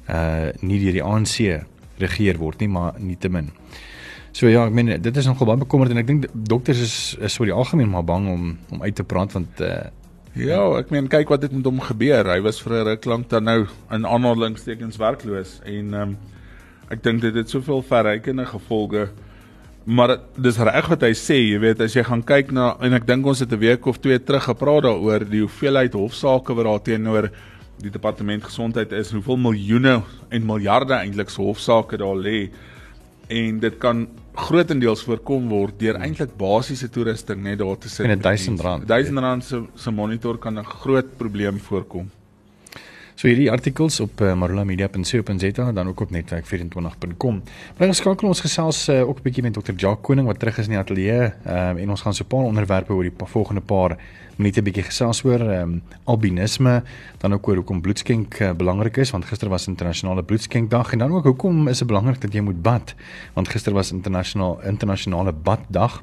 uh 0.09 0.49
nie 0.61 0.79
deur 0.79 0.93
die 0.93 1.03
ANC 1.03 1.65
regeer 2.01 2.37
word 2.37 2.59
nie, 2.59 2.67
maar 2.67 2.93
nietemin. 2.99 3.51
So 4.31 4.47
ja, 4.47 4.65
ek 4.65 4.73
meen 4.73 5.01
dit 5.01 5.17
is 5.17 5.27
nogal 5.27 5.47
baie 5.51 5.57
bekommerd 5.57 5.91
en 5.91 5.97
ek 5.97 6.07
dink 6.07 6.27
dokters 6.33 6.79
is 6.79 6.95
is 7.19 7.35
vir 7.37 7.51
die 7.51 7.55
algemeen 7.55 7.89
maar 7.91 8.07
bang 8.07 8.29
om 8.31 8.57
om 8.71 8.81
uit 8.81 8.95
te 8.95 9.03
praat 9.03 9.33
want 9.33 9.61
uh 9.61 9.89
Ja, 10.31 10.61
ek 10.79 10.93
meen 10.95 11.09
kyk 11.11 11.27
wat 11.27 11.41
het 11.43 11.51
met 11.51 11.65
hom 11.67 11.81
gebeur. 11.83 12.23
Hy 12.31 12.39
was 12.39 12.61
vir 12.63 12.71
'n 12.71 12.85
ruk 12.87 13.05
lank 13.05 13.29
dan 13.29 13.43
nou 13.43 13.67
in 13.91 14.05
aanhalingstekens 14.05 14.97
werkloos 14.97 15.59
en 15.65 15.93
ehm 15.93 16.01
um, 16.01 16.17
ek 16.89 17.03
dink 17.03 17.21
dit 17.21 17.35
het 17.35 17.49
soveel 17.49 17.81
verrykende 17.81 18.45
gevolge. 18.45 19.09
Maar 19.83 20.17
dis 20.37 20.57
reg 20.57 20.87
wat 20.87 21.01
hy 21.01 21.11
sê, 21.11 21.35
jy 21.35 21.59
weet, 21.59 21.81
as 21.81 21.95
jy 21.95 22.03
gaan 22.03 22.23
kyk 22.23 22.51
na 22.51 22.77
en 22.79 22.93
ek 22.93 23.07
dink 23.07 23.25
ons 23.25 23.39
het 23.39 23.51
'n 23.51 23.59
week 23.59 23.85
of 23.85 23.99
twee 23.99 24.19
terug 24.19 24.43
gepraat 24.43 24.83
daaroor 24.83 25.25
die 25.29 25.41
hoeveelheid 25.41 25.93
hofsaake 25.93 26.53
wat 26.53 26.65
daar 26.65 26.81
teenoor 26.81 27.31
die 27.81 27.91
departement 27.91 28.43
gesondheid 28.43 28.91
is, 28.91 29.11
hoeveel 29.11 29.37
miljoene 29.37 30.01
en 30.29 30.45
miljarde 30.45 30.93
eintlik 30.93 31.29
se 31.29 31.41
hofsaake 31.41 31.97
daar 32.01 32.17
lê. 32.17 32.49
En 33.31 33.59
dit 33.59 33.77
kan 33.81 34.07
grootendeels 34.35 35.03
voorkom 35.07 35.49
word 35.51 35.79
deur 35.79 35.99
eintlik 35.99 36.33
basiese 36.39 36.89
toerusting 36.89 37.43
net 37.43 37.59
daar 37.59 37.77
te 37.77 37.89
sit. 37.89 38.05
En 38.05 38.21
1000 38.21 38.61
rand. 38.61 38.87
1000 38.87 39.19
rand 39.19 39.45
se 39.45 39.61
se 39.75 39.91
monitor 39.91 40.37
kan 40.37 40.59
'n 40.59 40.65
groot 40.65 41.17
probleem 41.17 41.59
voorkom. 41.59 42.09
So 43.21 43.29
hierdie 43.29 43.51
artikels 43.53 43.99
op 44.01 44.21
uh, 44.25 44.31
marulamedia.co.za 44.33 45.71
dan 45.71 45.87
ook 45.87 45.99
op 45.99 46.09
netwerk24.com. 46.09 47.41
Bring 47.77 47.91
skakel 47.93 48.27
ons 48.27 48.39
gesels 48.41 48.87
uh, 48.89 49.07
ook 49.07 49.19
'n 49.19 49.21
bietjie 49.21 49.43
met 49.43 49.53
Dr. 49.53 49.75
Jacques 49.77 50.01
Koning 50.01 50.27
wat 50.27 50.39
terug 50.39 50.57
is 50.57 50.65
in 50.65 50.71
die 50.71 50.79
ateljee 50.79 51.29
um, 51.45 51.77
en 51.77 51.89
ons 51.89 52.01
gaan 52.01 52.13
so 52.13 52.23
'n 52.23 52.27
paar 52.27 52.49
onderwerpe 52.49 52.93
oor 52.93 53.03
die 53.03 53.11
pa 53.11 53.25
volgende 53.25 53.61
paar 53.61 53.97
minute 54.35 54.61
bietjie 54.61 54.83
gesels 54.83 55.23
oor 55.23 55.41
um, 55.41 55.83
albinisme, 56.03 56.83
dan 57.17 57.33
ook 57.33 57.47
oor 57.47 57.55
hoekom 57.55 57.81
bloedskenk 57.81 58.39
uh, 58.39 58.51
belangrik 58.51 58.97
is 58.97 59.11
want 59.11 59.25
gister 59.25 59.49
was 59.49 59.67
internasionale 59.67 60.23
bloedskenkdag 60.23 60.91
en 60.91 60.99
dan 60.99 61.11
ook 61.11 61.23
hoekom 61.23 61.67
is 61.67 61.77
dit 61.77 61.87
belangrik 61.87 62.21
dat 62.21 62.33
jy 62.33 62.41
moet 62.41 62.61
bad 62.61 62.95
want 63.33 63.47
gister 63.47 63.73
was 63.73 63.91
internasionaal 63.91 64.61
internasionale 64.63 65.31
baddag 65.31 66.01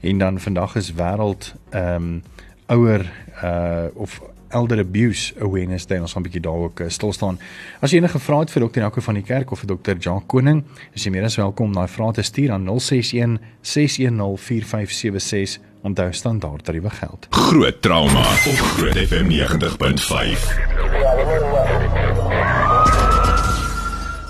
En 0.00 0.18
dan 0.18 0.40
vandag 0.40 0.76
is 0.76 0.92
wêreld 0.92 1.54
ehm 1.70 1.94
um, 1.94 2.22
ouer 2.66 3.12
uh 3.42 3.84
of 3.94 4.20
Elder 4.50 4.78
Abuse 4.78 5.34
Awareness 5.40 5.86
Day. 5.86 5.98
Ons 5.98 6.12
gaan 6.12 6.22
'n 6.22 6.28
bietjie 6.28 6.42
daar 6.42 6.62
ook 6.66 6.80
uh, 6.80 6.88
stil 6.88 7.12
staan. 7.12 7.38
As 7.80 7.90
jy 7.90 7.96
enige 7.98 8.18
vrae 8.18 8.40
het 8.40 8.50
vir 8.50 8.68
Dr. 8.68 8.80
Jaco 8.80 9.00
van 9.00 9.14
die 9.14 9.22
kerk 9.22 9.50
of 9.50 9.58
vir 9.58 9.76
Dr. 9.76 9.96
Jan 9.98 10.26
Koning, 10.26 10.64
is 10.92 11.04
jy 11.04 11.10
meer 11.10 11.24
as 11.24 11.36
welkom 11.36 11.66
om 11.66 11.72
daai 11.72 11.88
vrae 11.88 12.12
te 12.12 12.22
stuur 12.22 12.50
aan 12.52 12.66
061 12.66 13.38
610 13.62 14.36
4576 14.36 15.60
onthou 15.82 16.12
standaard 16.12 16.64
tariewe 16.64 16.90
geld. 16.90 17.26
Groot 17.30 17.82
trauma 17.82 18.20
op 18.20 18.58
Groot 18.76 18.96
FM 18.96 19.28
90.5. 19.28 20.70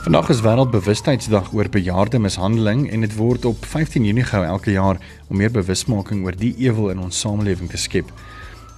Vandag 0.01 0.29
is 0.29 0.41
wêreldbewustheidsdag 0.41 1.53
oor 1.53 1.69
bejaarde 1.69 2.19
mishandeling 2.19 2.87
en 2.91 3.01
dit 3.05 3.17
word 3.17 3.45
op 3.45 3.65
15 3.65 4.05
Junie 4.05 4.25
gehou 4.25 4.47
elke 4.47 4.73
jaar 4.73 4.97
om 5.29 5.37
meer 5.37 5.51
bewusmaking 5.51 6.25
oor 6.25 6.37
die 6.37 6.55
ewel 6.59 6.91
in 6.91 6.99
ons 6.99 7.21
samelewing 7.21 7.71
te 7.71 7.77
skep. 7.79 8.09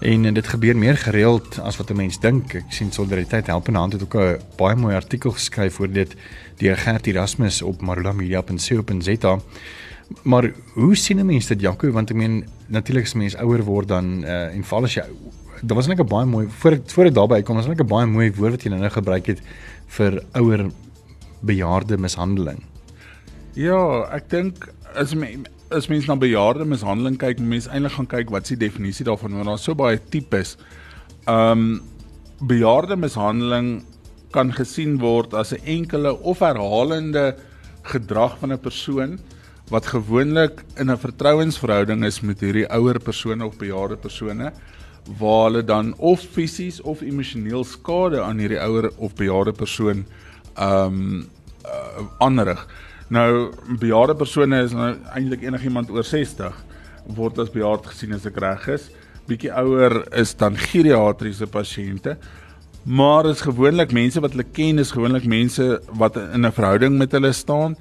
En 0.03 0.35
dit 0.35 0.47
gebeur 0.47 0.77
meer 0.77 0.97
gereeld 0.97 1.61
as 1.63 1.77
wat 1.77 1.91
'n 1.91 1.97
mens 1.97 2.21
dink. 2.21 2.55
Ek 2.55 2.73
sien 2.73 2.93
Solidariteit 2.93 3.47
Help 3.47 3.69
en 3.69 3.75
Hand 3.75 3.93
het 3.93 4.03
ook 4.03 4.15
'n 4.15 4.41
baie 4.57 4.77
mooi 4.77 4.95
artikel 4.95 5.31
geskryf 5.31 5.79
oor 5.81 5.93
dit 5.93 6.15
deur 6.57 6.77
Gert 6.77 7.07
Erasmus 7.07 7.63
op 7.63 7.81
marulamedia.co.za. 7.81 9.39
Maar 10.23 10.53
hoe 10.73 10.97
sien 10.97 11.19
'n 11.19 11.27
mens 11.27 11.47
dit 11.47 11.61
Jaco 11.61 11.91
want 11.91 12.11
ek 12.11 12.17
meen 12.17 12.47
natuurlik 12.67 13.05
as 13.05 13.15
mens 13.15 13.37
ouer 13.37 13.63
word 13.63 13.89
dan 13.89 14.25
uh, 14.25 14.55
en 14.55 14.65
val 14.65 14.83
as 14.83 14.95
jy 14.95 15.05
daar 15.63 15.77
was 15.77 15.87
net 15.87 16.01
'n 16.01 16.07
baie 16.07 16.27
mooi 16.27 16.49
voor 16.49 16.81
voor 16.87 17.05
dit 17.05 17.15
daarby 17.15 17.43
kom 17.43 17.57
was 17.57 17.67
net 17.67 17.81
'n 17.81 17.87
baie 17.87 18.07
mooi 18.07 18.33
woord 18.33 18.51
wat 18.51 18.63
jy 18.63 18.71
nou 18.71 18.91
gebruik 18.91 19.27
het 19.27 19.41
vir 19.87 20.23
ouer 20.33 20.71
bejaarde 21.41 21.99
mishandeling. 21.99 22.63
Ja, 23.53 24.09
ek 24.13 24.31
dink 24.31 24.73
as 24.95 25.15
mens 25.15 25.49
as 25.73 25.89
mens 25.89 26.07
na 26.07 26.17
bejaarde 26.17 26.65
mishandeling 26.69 27.19
kyk, 27.21 27.41
mens 27.41 27.69
eintlik 27.69 27.97
gaan 27.97 28.11
kyk 28.11 28.31
wat 28.31 28.47
is 28.47 28.55
die 28.55 28.69
definisie 28.69 29.07
daarvan 29.09 29.39
want 29.39 29.51
daar's 29.51 29.65
so 29.65 29.75
baie 29.75 29.99
tipes. 30.13 30.57
Um 31.29 31.83
bejaarde 32.43 32.97
mishandeling 32.97 33.85
kan 34.33 34.53
gesien 34.53 34.99
word 35.01 35.35
as 35.35 35.53
'n 35.53 35.63
enkele 35.65 36.13
of 36.23 36.41
herhalende 36.41 37.37
gedrag 37.83 38.39
van 38.39 38.53
'n 38.53 38.59
persoon 38.59 39.19
wat 39.71 39.87
gewoonlik 39.87 40.65
in 40.77 40.91
'n 40.91 40.99
vertrouensverhouding 40.99 42.05
is 42.05 42.21
met 42.21 42.41
hierdie 42.41 42.69
ouer 42.69 42.99
persone 42.99 43.45
of 43.45 43.57
bejaarde 43.57 43.97
persone 43.97 44.53
waar 45.19 45.45
hulle 45.51 45.65
dan 45.65 45.95
of 45.99 46.21
fisies 46.21 46.81
of 46.81 47.01
emosioneel 47.03 47.65
skade 47.65 48.21
aan 48.23 48.39
hierdie 48.39 48.61
ouer 48.61 48.91
of 48.97 49.15
bejaarde 49.15 49.53
persoon 49.53 50.07
um 50.59 51.27
uh, 51.65 52.07
aanrig. 52.19 52.67
Nou 53.13 53.53
bejaarde 53.81 54.15
persone 54.17 54.63
is 54.65 54.73
nou 54.73 54.93
eintlik 55.13 55.43
enigiemand 55.45 55.91
oor 55.93 56.07
60 56.07 56.55
word 57.17 57.41
as 57.43 57.51
bejaard 57.53 57.85
gesien 57.91 58.15
as 58.17 58.25
ek 58.29 58.39
reg 58.41 58.69
is. 58.73 58.87
Bietjie 59.29 59.51
ouer 59.53 59.99
is 60.19 60.33
dan 60.41 60.57
geriatriese 60.57 61.49
pasiënte. 61.51 62.17
Maar 62.89 63.29
is 63.31 63.45
gewoonlik 63.45 63.93
mense 63.95 64.23
wat 64.23 64.33
hulle 64.33 64.49
ken 64.57 64.81
is 64.83 64.95
gewoonlik 64.95 65.27
mense 65.29 65.67
wat 66.01 66.17
in 66.17 66.47
'n 66.47 66.57
verhouding 66.57 66.97
met 66.99 67.13
hulle 67.13 67.33
staan 67.33 67.77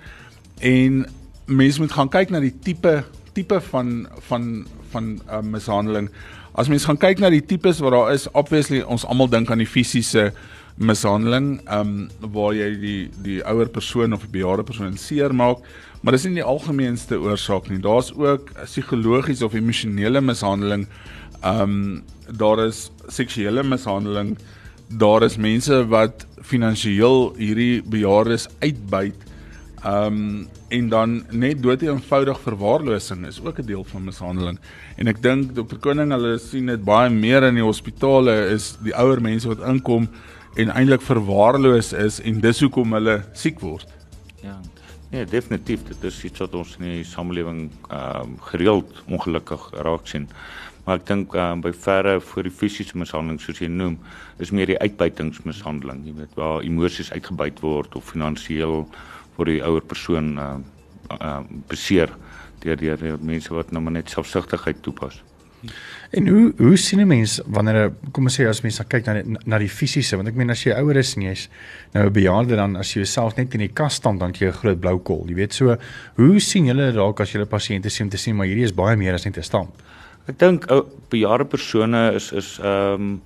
en 0.59 1.05
mense 1.47 1.81
moet 1.81 1.91
gaan 1.91 2.09
kyk 2.09 2.29
na 2.29 2.39
die 2.39 2.53
tipe 2.59 3.03
tipe 3.33 3.61
van 3.61 4.07
van 4.27 4.67
van 4.91 5.21
uh, 5.29 5.39
mishandeling. 5.41 6.09
As 6.53 6.67
mens 6.67 6.85
gaan 6.85 6.97
kyk 6.97 7.19
na 7.19 7.29
die 7.29 7.45
tipes 7.45 7.79
wat 7.79 7.91
daar 7.91 8.11
is, 8.13 8.27
obviously 8.31 8.81
ons 8.81 9.05
almal 9.05 9.29
dink 9.29 9.51
aan 9.51 9.63
die 9.63 9.69
fisiese 9.69 10.33
mishandeling, 10.81 11.59
ehm 11.65 11.93
um, 11.93 12.31
waar 12.33 12.55
jy 12.57 12.69
die 12.81 13.01
die 13.23 13.39
ouer 13.45 13.69
persoon 13.69 14.13
of 14.13 14.25
die 14.25 14.33
bejaarde 14.39 14.65
persoon 14.67 14.97
seermaak, 14.97 15.61
maar 16.01 16.17
dis 16.17 16.25
nie 16.25 16.39
die 16.41 16.47
algemeenste 16.53 17.19
oorsaak 17.21 17.69
nie. 17.69 17.79
Daar's 17.81 18.11
ook 18.17 18.51
psigologiese 18.63 19.45
of 19.45 19.57
emosionele 19.57 20.21
mishandeling. 20.21 20.87
Ehm 21.41 21.61
um, 21.61 22.03
daar 22.37 22.65
is 22.67 22.89
seksuele 23.07 23.63
mishandeling. 23.63 24.37
Daar 24.87 25.23
is 25.23 25.37
mense 25.37 25.83
wat 25.87 26.25
finansiëel 26.41 27.35
hierdie 27.37 27.83
bejaardes 27.83 28.47
uitbuit 28.59 29.29
Ehm 29.81 30.05
um, 30.05 30.47
en 30.67 30.89
dan 30.89 31.23
net 31.29 31.63
dood 31.63 31.81
eenvoudig 31.81 32.39
verwaarlosing 32.39 33.25
is 33.25 33.41
ook 33.43 33.57
'n 33.59 33.65
deel 33.65 33.83
van 33.83 34.03
mishandeling. 34.03 34.59
En 34.95 35.07
ek 35.07 35.21
dink 35.21 35.55
dokter 35.55 35.77
Koning 35.77 36.11
hulle 36.11 36.37
sien 36.37 36.65
dit 36.65 36.83
baie 36.83 37.09
meer 37.09 37.43
in 37.43 37.53
die 37.53 37.63
hospitale 37.63 38.49
is 38.53 38.77
die 38.83 38.95
ouer 38.95 39.21
mense 39.21 39.47
wat 39.47 39.59
inkom 39.67 40.07
en 40.55 40.73
eintlik 40.75 41.01
verwaarloos 41.01 41.93
is 41.93 42.19
en 42.19 42.39
dis 42.43 42.59
hoekom 42.65 42.93
hulle 42.97 43.21
siek 43.37 43.59
word. 43.63 43.87
Ja. 44.43 44.57
Nee, 45.11 45.25
definitief 45.27 45.83
dit 45.87 46.03
is 46.07 46.17
iets 46.27 46.39
wat 46.43 46.55
ons 46.55 46.75
in 46.79 46.87
die 46.87 47.07
samelewing 47.07 47.69
ehm 47.89 48.33
um, 48.33 48.35
gereeld 48.51 49.03
ongelukkig 49.07 49.69
raak 49.87 50.07
sien. 50.07 50.27
Maar 50.85 51.01
ek 51.01 51.07
dink 51.07 51.35
ehm 51.35 51.57
um, 51.59 51.63
by 51.63 51.71
verre 51.75 52.19
voor 52.19 52.47
die 52.47 52.53
fisiese 52.61 52.97
mishandeling 52.97 53.39
soos 53.43 53.59
jy 53.59 53.69
noem, 53.71 53.97
is 54.39 54.51
meer 54.55 54.71
die 54.71 54.79
uitbuitingsmishandeling, 54.79 56.05
jy 56.07 56.15
weet 56.19 56.37
waar 56.39 56.63
emosies 56.67 57.11
uitgebuit 57.11 57.59
word 57.63 57.95
of 57.95 58.11
finansiëel 58.11 58.85
vir 59.37 59.51
die 59.51 59.61
ouer 59.67 59.83
persoon 59.83 60.37
uh 60.39 60.53
uh 61.19 61.41
beseer 61.67 62.11
deur 62.63 62.77
deur 62.79 63.19
mense 63.19 63.51
wat 63.53 63.71
nou 63.71 63.81
maar 63.83 63.99
net 63.99 64.09
selfsugtigheid 64.09 64.79
toepas. 64.83 65.21
En 66.11 66.27
hoe 66.27 66.53
hoe 66.57 66.77
sien 66.77 66.99
'n 66.99 67.07
mens 67.07 67.39
wanneer 67.45 67.91
kom 68.11 68.23
ons 68.23 68.39
sê 68.39 68.47
as 68.47 68.61
mens 68.61 68.81
kyk 68.87 69.05
na 69.05 69.13
die, 69.13 69.37
na 69.45 69.57
die 69.57 69.69
fisiese 69.69 70.15
want 70.15 70.27
ek 70.27 70.35
meen 70.35 70.49
as 70.49 70.63
jy 70.63 70.73
ouer 70.73 70.97
is 70.97 71.15
en 71.15 71.21
jy's 71.21 71.49
nou 71.93 72.05
'n 72.05 72.13
bejaarde 72.13 72.55
dan 72.55 72.75
as 72.75 72.93
jy 72.93 73.01
jouself 73.01 73.37
net 73.37 73.53
in 73.53 73.59
die 73.59 73.73
kas 73.73 73.93
staan 73.93 74.17
dan 74.17 74.33
jy 74.33 74.47
'n 74.47 74.51
groot 74.51 74.79
blou 74.79 74.99
kol, 74.99 75.25
jy 75.27 75.35
weet 75.35 75.53
so 75.53 75.77
hoe 76.15 76.39
sien 76.39 76.65
julle 76.65 76.91
dalk 76.91 77.19
as 77.19 77.31
julle 77.31 77.45
pasiënte 77.45 77.89
sien 77.89 78.05
om 78.05 78.09
te 78.09 78.17
sien 78.17 78.35
maar 78.35 78.47
hierdie 78.47 78.63
is 78.63 78.75
baie 78.75 78.95
meer 78.95 79.13
as 79.13 79.25
net 79.25 79.37
'n 79.37 79.43
stamp. 79.43 79.71
Ek 80.27 80.37
dink 80.37 80.69
ou 80.71 80.85
bejaarde 81.09 81.45
persone 81.45 82.13
is 82.15 82.31
is 82.31 82.59
ehm 82.59 82.93
um, 82.93 83.21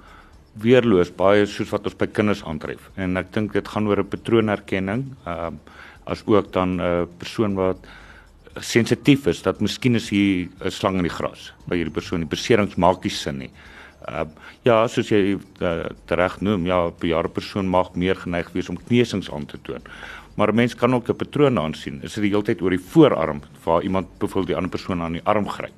weerloos 0.62 1.12
baie 1.12 1.46
soos 1.46 1.70
wat 1.72 1.86
ons 1.86 1.98
by 1.98 2.08
kinders 2.08 2.44
aantref 2.44 2.92
en 2.96 3.18
ek 3.18 3.34
dink 3.34 3.54
dit 3.54 3.68
gaan 3.68 3.88
oor 3.88 4.00
'n 4.00 4.10
patroonherkenning 4.10 5.04
ehm 5.26 5.48
um, 5.48 5.60
as 6.06 6.22
ook 6.26 6.52
dan 6.54 6.78
'n 6.78 6.80
uh, 6.80 7.06
persoon 7.18 7.56
wat 7.56 7.78
sensitief 8.62 9.28
is 9.28 9.42
dat 9.42 9.62
miskien 9.62 9.96
is 9.96 10.10
hier 10.10 10.48
'n 10.64 10.72
slang 10.72 10.98
in 10.98 11.04
die 11.04 11.18
gras 11.18 11.54
by 11.68 11.76
hierdie 11.76 11.94
persoon 11.94 12.20
die 12.20 12.30
beserings 12.30 12.76
maak 12.76 13.04
nie 13.04 13.12
sin 13.12 13.38
nie. 13.38 13.52
Uh 14.08 14.26
ja, 14.64 14.88
soos 14.88 15.10
jy 15.10 15.38
uh, 15.62 15.86
reg 16.08 16.42
noem, 16.42 16.66
ja, 16.66 16.88
'n 16.88 16.94
bejaarde 17.00 17.30
persoon 17.30 17.68
mag 17.68 17.96
meer 17.96 18.16
geneig 18.16 18.52
wees 18.54 18.70
om 18.70 18.78
kneusings 18.78 19.32
aan 19.32 19.46
te 19.46 19.58
toon. 19.62 19.82
Maar 20.36 20.52
'n 20.52 20.56
mens 20.56 20.76
kan 20.76 20.94
ook 20.94 21.10
'n 21.10 21.16
patroon 21.16 21.60
aansien. 21.60 22.02
Is 22.04 22.14
dit 22.14 22.24
die 22.24 22.32
hele 22.32 22.44
tyd 22.44 22.62
oor 22.62 22.70
die 22.70 22.80
voorarm 22.80 23.42
waar 23.64 23.84
iemand 23.84 24.08
byvoorbeeld 24.18 24.48
die 24.48 24.56
ander 24.56 24.72
persoon 24.72 25.02
aan 25.02 25.12
die 25.12 25.24
arm 25.24 25.48
gryp. 25.50 25.74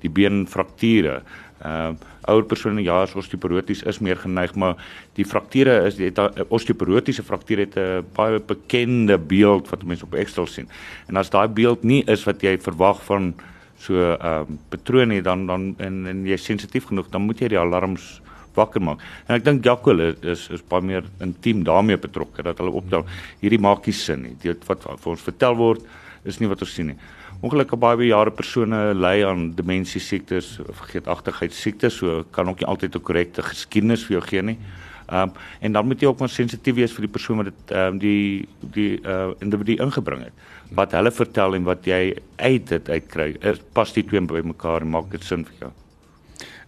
Die 0.00 0.10
beenfrakture, 0.10 1.22
uh 1.64 1.94
ouer 2.26 2.42
persone 2.42 2.82
ja, 2.82 3.04
as 3.04 3.12
osteoporoties 3.14 3.84
is 3.86 4.00
meer 4.02 4.18
geneig, 4.18 4.56
maar 4.58 4.74
die 5.14 5.24
frakture 5.24 5.76
is 5.86 5.94
dit 5.94 6.18
'n 6.18 6.46
osteoporotiese 6.50 7.22
fraktuur 7.22 7.58
het 7.58 7.76
'n 7.76 8.04
baie 8.14 8.40
bekende 8.40 9.18
beeld 9.18 9.68
wat 9.70 9.84
mense 9.84 10.04
op 10.04 10.14
Excel 10.14 10.46
sien. 10.46 10.68
En 11.08 11.16
as 11.16 11.30
daai 11.30 11.48
beeld 11.48 11.84
nie 11.84 12.02
is 12.06 12.24
wat 12.24 12.42
jy 12.42 12.58
verwag 12.58 13.04
van 13.04 13.34
so 13.78 13.94
'n 13.94 14.18
uh, 14.20 14.42
patroon 14.68 15.08
nie, 15.08 15.22
dan 15.22 15.46
dan 15.46 15.74
en, 15.78 16.06
en 16.06 16.26
jy 16.26 16.36
sensitief 16.36 16.84
genoeg, 16.84 17.08
dan 17.10 17.22
moet 17.22 17.38
jy 17.38 17.48
die 17.48 17.58
alarms 17.58 18.20
wakker 18.54 18.82
maak. 18.82 18.98
En 19.28 19.36
ek 19.36 19.44
dink 19.44 19.64
Jacques 19.64 20.16
is 20.22 20.48
is 20.50 20.62
baie 20.62 20.82
meer 20.82 21.04
intiem 21.20 21.62
daarmee 21.64 21.96
betrokke 21.96 22.42
dat 22.42 22.58
hulle 22.58 22.70
optel 22.70 23.06
hierdie 23.40 23.60
maak 23.60 23.86
nie 23.86 23.94
sin 23.94 24.22
nie. 24.22 24.36
Dit 24.42 24.64
wat 24.66 24.82
vir 24.82 25.12
ons 25.12 25.22
vertel 25.22 25.56
word 25.56 25.82
is 26.24 26.40
nie 26.40 26.48
wat 26.48 26.60
ons 26.60 26.74
sien 26.74 26.86
nie. 26.86 26.98
Ongelukkig 27.44 27.78
baie 27.78 27.98
bejaarde 28.00 28.32
persone 28.32 28.78
ly 28.96 29.20
aan 29.26 29.50
demensie 29.58 30.00
siektes, 30.00 30.54
vergeetachtigheid 30.80 31.52
siektes, 31.52 31.98
so 32.00 32.22
kan 32.32 32.48
ook 32.48 32.60
nie 32.60 32.68
altyd 32.68 32.96
'n 32.96 33.02
korrekte 33.02 33.42
geskiedenis 33.42 34.04
vir 34.06 34.16
jou 34.16 34.24
gee 34.28 34.42
nie. 34.42 34.58
Ehm 35.06 35.22
um, 35.22 35.32
en 35.60 35.72
dan 35.72 35.86
moet 35.86 36.00
jy 36.00 36.08
ook 36.08 36.18
maar 36.18 36.28
sensitief 36.28 36.74
wees 36.74 36.92
vir 36.92 37.06
die 37.06 37.12
persoon 37.12 37.36
wat 37.36 37.46
dit 37.46 37.70
ehm 37.70 37.92
um, 37.92 37.98
die 37.98 38.48
die 38.60 39.00
uh 39.02 39.34
individu 39.40 39.76
ingebring 39.76 40.22
het. 40.24 40.32
Wat 40.70 40.92
hulle 40.92 41.10
vertel 41.10 41.54
en 41.54 41.64
wat 41.64 41.84
jy 41.84 42.16
uit 42.36 42.68
dit 42.68 42.88
uitkry, 42.88 43.36
pas 43.72 43.92
die 43.92 44.04
twee 44.04 44.20
by 44.20 44.40
mekaar 44.40 44.80
en 44.80 44.90
maak 44.90 45.10
dit 45.10 45.24
sin 45.24 45.44
vir 45.44 45.54
jou. 45.60 45.70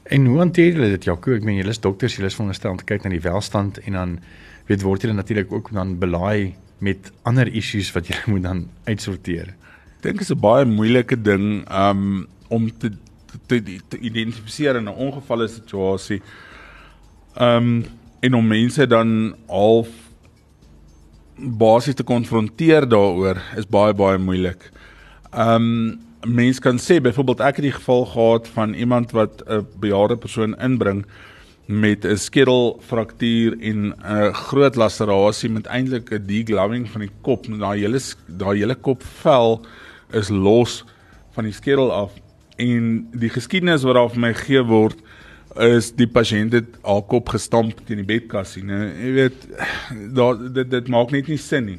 En 0.05 0.27
hoe 0.27 0.39
hanteer 0.39 0.73
julle 0.73 0.91
dit 0.91 1.05
Jaco? 1.05 1.33
Ek 1.33 1.43
meen 1.43 1.57
julle 1.57 1.71
is 1.71 1.81
dokters, 1.81 2.17
julle 2.17 2.27
is 2.27 2.35
veronderstel 2.35 2.71
om 2.71 2.77
te 2.77 2.85
kyk 2.85 3.05
na 3.05 3.11
die 3.11 3.21
welstand 3.21 3.79
en 3.79 3.93
dan 3.93 4.19
weet 4.67 4.83
word 4.83 5.03
julle 5.03 5.15
natuurlik 5.15 5.53
ook 5.53 5.73
dan 5.73 5.99
belaai 5.99 6.55
met 6.79 7.11
ander 7.23 7.49
issues 7.49 7.93
wat 7.93 8.07
julle 8.07 8.23
moet 8.33 8.43
dan 8.43 8.69
uitsorteer 8.85 9.55
dink 10.03 10.21
is 10.21 10.31
'n 10.31 10.41
baie 10.41 10.65
moeilike 10.65 11.17
ding 11.17 11.65
um 11.71 12.27
om 12.49 12.71
te 12.79 12.91
te, 13.47 13.63
te, 13.63 13.81
te 13.89 13.99
identifiseer 13.99 14.77
in 14.77 14.89
'n 14.89 15.01
ongevalle 15.07 15.49
situasie. 15.49 16.23
Um 17.41 17.85
en 18.21 18.35
om 18.35 18.47
mense 18.47 18.87
dan 18.87 19.35
half 19.47 19.89
basies 21.39 21.95
te 21.95 22.03
konfronteer 22.03 22.89
daaroor 22.89 23.39
is 23.57 23.67
baie 23.67 23.95
baie 23.95 24.19
moeilik. 24.19 24.71
Um 25.33 26.01
mense 26.27 26.61
kan 26.61 26.79
sê 26.79 27.01
byvoorbeeld 27.01 27.41
ek 27.41 27.57
het 27.57 27.65
die 27.65 27.73
geval 27.73 28.05
gehad 28.07 28.49
van 28.49 28.75
iemand 28.75 29.13
wat 29.13 29.43
'n 29.47 29.67
bejaarde 29.81 30.17
persoon 30.17 30.55
inbring 30.59 31.07
met 31.67 32.05
'n 32.05 32.17
skedelfraktuur 32.17 33.59
en 33.61 33.95
'n 33.95 34.33
groot 34.33 34.75
laserasie 34.77 35.51
met 35.51 35.67
eintlik 35.67 36.11
'n 36.11 36.27
degloving 36.27 36.91
van 36.91 37.01
die 37.01 37.11
kop, 37.21 37.47
daai 37.47 37.81
hele 37.81 38.01
daai 38.27 38.59
hele 38.59 38.75
kopvel 38.75 39.61
is 40.13 40.29
los 40.29 40.85
van 41.37 41.45
die 41.45 41.53
skedel 41.53 41.93
af 41.93 42.13
en 42.57 43.09
die 43.13 43.31
geskiedenis 43.31 43.85
wat 43.87 43.95
daar 43.95 44.11
vir 44.11 44.21
my 44.21 44.33
gegee 44.35 44.63
word 44.67 44.99
is 45.65 45.91
die 45.97 46.07
pasiënt 46.07 46.55
het 46.55 46.79
haar 46.85 47.05
kop 47.11 47.31
gestamp 47.33 47.81
teen 47.87 48.03
die 48.03 48.07
bedkassie. 48.07 48.63
Nou, 48.67 48.85
jy 49.01 49.13
weet, 49.17 49.47
daar 50.15 50.39
dit 50.39 50.71
dit 50.71 50.91
maak 50.93 51.11
net 51.15 51.31
nie 51.31 51.39
sin 51.41 51.71
nie. 51.73 51.79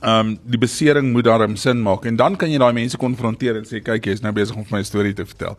Ehm 0.00 0.30
um, 0.30 0.36
die 0.46 0.58
besering 0.58 1.10
moet 1.12 1.26
daarom 1.26 1.56
sin 1.58 1.82
maak 1.82 2.06
en 2.06 2.16
dan 2.16 2.36
kan 2.38 2.50
jy 2.50 2.58
daai 2.62 2.72
mense 2.72 2.98
konfronteer 2.98 3.58
en 3.58 3.66
sê 3.66 3.82
kyk 3.84 4.06
jy's 4.06 4.22
nou 4.22 4.32
besig 4.32 4.56
om 4.56 4.64
vir 4.64 4.76
my 4.76 4.80
'n 4.80 4.88
storie 4.88 5.14
te 5.14 5.26
vertel. 5.26 5.58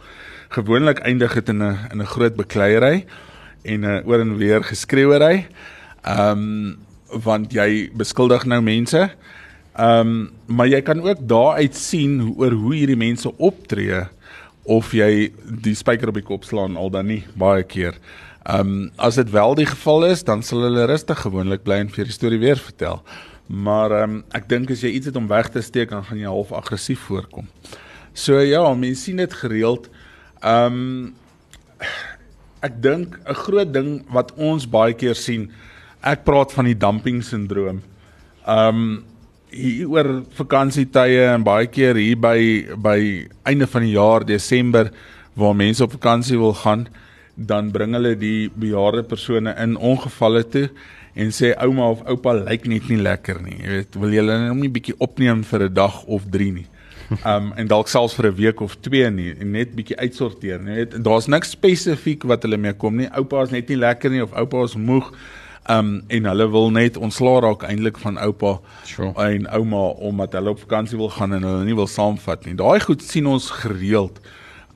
Gewoonlik 0.50 1.00
eindig 1.06 1.34
dit 1.34 1.50
in 1.50 1.62
'n 1.64 1.78
in 1.92 2.02
'n 2.02 2.14
groot 2.14 2.36
bekleierery 2.36 3.06
en 3.64 3.86
'n 3.86 4.04
oor 4.06 4.20
en 4.20 4.38
weer 4.38 4.64
geskreeuery. 4.64 5.48
Ehm 6.04 6.32
um, 6.32 6.78
want 7.12 7.52
jy 7.54 7.92
beskuldig 7.94 8.46
nou 8.46 8.62
mense. 8.62 9.12
Ehm 9.80 10.00
um, 10.00 10.32
maar 10.46 10.68
jy 10.68 10.82
kan 10.82 11.00
ook 11.02 11.28
daaruit 11.28 11.76
sien 11.76 12.34
oor 12.38 12.52
hoe 12.52 12.74
hierdie 12.76 13.00
mense 13.00 13.30
optree 13.38 14.02
of 14.64 14.92
jy 14.94 15.32
die 15.64 15.76
spyker 15.76 16.12
op 16.12 16.18
die 16.20 16.26
kop 16.28 16.44
slaan 16.44 16.76
al 16.78 16.92
dan 16.92 17.08
nie 17.08 17.24
baie 17.40 17.64
keer. 17.64 17.96
Ehm 18.44 18.68
um, 18.68 18.90
as 18.98 19.16
dit 19.16 19.30
wel 19.32 19.56
die 19.56 19.66
geval 19.66 20.06
is, 20.10 20.24
dan 20.24 20.44
sal 20.44 20.66
hulle 20.68 20.86
rustig 20.90 21.22
gewoonlik 21.24 21.64
bly 21.64 21.80
en 21.86 21.90
vir 21.94 22.10
die 22.10 22.16
storie 22.16 22.40
weer 22.42 22.60
vertel. 22.60 23.00
Maar 23.48 23.92
ehm 23.92 24.18
um, 24.18 24.24
ek 24.36 24.50
dink 24.50 24.72
as 24.72 24.84
jy 24.84 24.92
iets 24.98 25.08
het 25.12 25.16
om 25.16 25.28
weg 25.32 25.50
te 25.50 25.62
steek, 25.62 25.90
dan 25.90 26.04
gaan 26.04 26.20
jy 26.20 26.28
half 26.28 26.52
aggressief 26.52 27.08
voorkom. 27.08 27.48
So 28.14 28.40
ja, 28.40 28.66
mense 28.74 29.08
sien 29.08 29.24
dit 29.24 29.34
gereeld. 29.34 29.88
Ehm 30.42 30.82
um, 30.82 31.14
ek 32.62 32.82
dink 32.82 33.16
'n 33.26 33.34
groot 33.34 33.74
ding 33.74 34.04
wat 34.12 34.34
ons 34.36 34.68
baie 34.68 34.94
keer 34.94 35.16
sien, 35.16 35.52
ek 36.04 36.24
praat 36.24 36.52
van 36.52 36.66
die 36.66 36.78
dumping 36.78 37.24
sindroom. 37.24 37.82
Ehm 38.46 38.76
um, 38.76 39.04
hier 39.52 39.90
oor 39.92 40.10
vakansietye 40.38 41.28
en 41.34 41.44
baie 41.44 41.68
keer 41.68 42.00
hier 42.00 42.20
by 42.20 42.38
by 42.80 42.98
einde 43.48 43.68
van 43.68 43.86
die 43.86 43.94
jaar 43.96 44.26
Desember 44.26 44.92
waar 45.36 45.56
mense 45.56 45.84
op 45.84 45.94
vakansie 45.96 46.40
wil 46.40 46.54
gaan, 46.54 46.88
dan 47.36 47.72
bring 47.72 47.96
hulle 47.96 48.16
die 48.20 48.50
bejaarde 48.56 49.04
persone 49.08 49.54
in 49.60 49.78
ongevalle 49.78 50.44
toe 50.44 50.68
en 51.16 51.32
sê 51.36 51.52
ouma 51.60 51.90
of 51.92 52.04
oupa 52.08 52.34
lyk 52.38 52.68
net 52.72 52.88
nie 52.90 53.00
lekker 53.02 53.42
nie. 53.44 53.58
Jy 53.60 53.72
weet, 53.76 53.98
wil 54.00 54.14
jy 54.14 54.22
hulle 54.24 54.38
net 54.40 54.54
'n 54.54 54.76
bietjie 54.78 54.96
opneem 55.00 55.44
vir 55.44 55.68
'n 55.68 55.74
dag 55.74 56.04
of 56.06 56.24
3 56.32 56.52
nie. 56.52 56.68
Um 57.26 57.52
en 57.60 57.68
dalk 57.68 57.88
selfs 57.88 58.16
vir 58.16 58.32
'n 58.32 58.36
week 58.36 58.62
of 58.62 58.76
2 58.80 59.10
nie 59.12 59.36
en 59.40 59.52
net 59.52 59.76
bietjie 59.76 59.98
uitsorteer. 59.98 60.60
Jy 60.60 60.76
weet, 60.76 61.04
daar's 61.04 61.28
niks 61.28 61.52
spesifiek 61.52 62.24
wat 62.24 62.44
hulle 62.44 62.58
mee 62.58 62.74
kom 62.74 62.96
nie. 62.96 63.10
Oupa 63.12 63.44
is 63.44 63.52
net 63.52 63.68
nie 63.68 63.78
lekker 63.78 64.10
nie 64.10 64.24
of 64.24 64.34
oupa 64.34 64.64
is 64.64 64.76
moeg. 64.76 65.12
Um 65.70 66.02
en 66.08 66.26
hulle 66.26 66.48
wil 66.50 66.72
net 66.74 66.98
ontslaa 66.98 67.40
raak 67.46 67.64
eintlik 67.64 68.00
van 68.02 68.18
oupa 68.18 68.60
sure. 68.86 69.14
en 69.14 69.46
ouma 69.54 69.84
omdat 70.02 70.34
hulle 70.34 70.50
op 70.50 70.60
vakansie 70.60 70.98
wil 70.98 71.10
gaan 71.10 71.34
en 71.34 71.44
hulle 71.44 71.66
nie 71.66 71.76
wil 71.78 71.88
saamvat 71.88 72.46
nie. 72.46 72.56
Daai 72.58 72.80
goed 72.80 73.04
sien 73.04 73.28
ons 73.28 73.50
gereeld. 73.62 74.22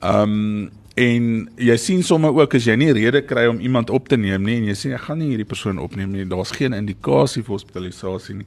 Um 0.00 0.70
En 0.96 1.24
jy 1.60 1.74
sien 1.76 2.00
sommer 2.00 2.32
ook 2.32 2.54
as 2.56 2.64
jy 2.64 2.72
nie 2.80 2.94
rede 2.96 3.20
kry 3.28 3.42
om 3.50 3.58
iemand 3.60 3.90
op 3.92 4.06
te 4.08 4.16
neem 4.16 4.46
nie 4.48 4.54
en 4.56 4.68
jy 4.70 4.76
sê 4.80 4.92
ek 4.96 5.02
gaan 5.10 5.18
nie 5.20 5.26
hierdie 5.28 5.48
persoon 5.48 5.76
opneem 5.76 6.14
nie, 6.14 6.24
daar's 6.24 6.54
geen 6.56 6.72
indikasie 6.72 7.42
vir 7.44 7.52
hospitalisasie 7.52 8.38
nie. 8.38 8.46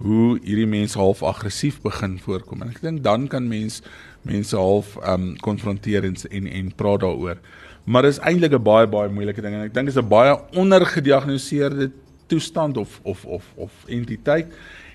Hoe 0.00 0.38
hierdie 0.40 0.66
mense 0.66 0.96
half 0.96 1.20
aggressief 1.22 1.82
begin 1.84 2.14
voorkom. 2.24 2.64
En 2.64 2.72
ek 2.72 2.80
dink 2.80 3.02
dan 3.04 3.28
kan 3.28 3.44
mens 3.44 3.82
mense 4.24 4.56
half 4.56 4.96
ehm 5.02 5.12
um, 5.12 5.36
konfronteer 5.44 6.08
en 6.08 6.16
en, 6.30 6.48
en 6.48 6.72
praat 6.80 7.04
daaroor. 7.04 7.44
Maar 7.84 8.02
dis 8.02 8.18
eintlik 8.18 8.52
'n 8.52 8.62
baie 8.62 8.86
baie 8.86 9.08
moeilike 9.08 9.42
ding 9.42 9.54
en 9.54 9.64
ek 9.64 9.74
dink 9.74 9.86
dit 9.86 9.96
is 9.96 10.02
'n 10.02 10.08
baie 10.08 10.38
ondergediagnoseerde 10.54 11.90
toestand 12.26 12.76
of 12.76 13.00
of 13.02 13.24
of 13.24 13.44
of 13.56 13.72
entiteit 13.86 14.46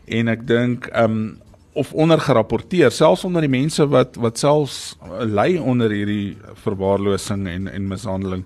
en 0.05 0.27
ek 0.27 0.47
dink 0.47 0.87
ehm 0.87 1.11
um, 1.11 1.41
of 1.77 1.93
ondergerapporteer 1.93 2.91
selfs 2.91 3.23
onder 3.23 3.41
die 3.41 3.51
mense 3.53 3.85
wat 3.87 4.15
wat 4.15 4.37
selfs 4.37 4.97
uh, 5.03 5.21
ly 5.21 5.57
onder 5.57 5.91
hierdie 5.93 6.37
verwaarlosing 6.63 7.47
en 7.47 7.67
en 7.67 7.87
mishandeling. 7.87 8.45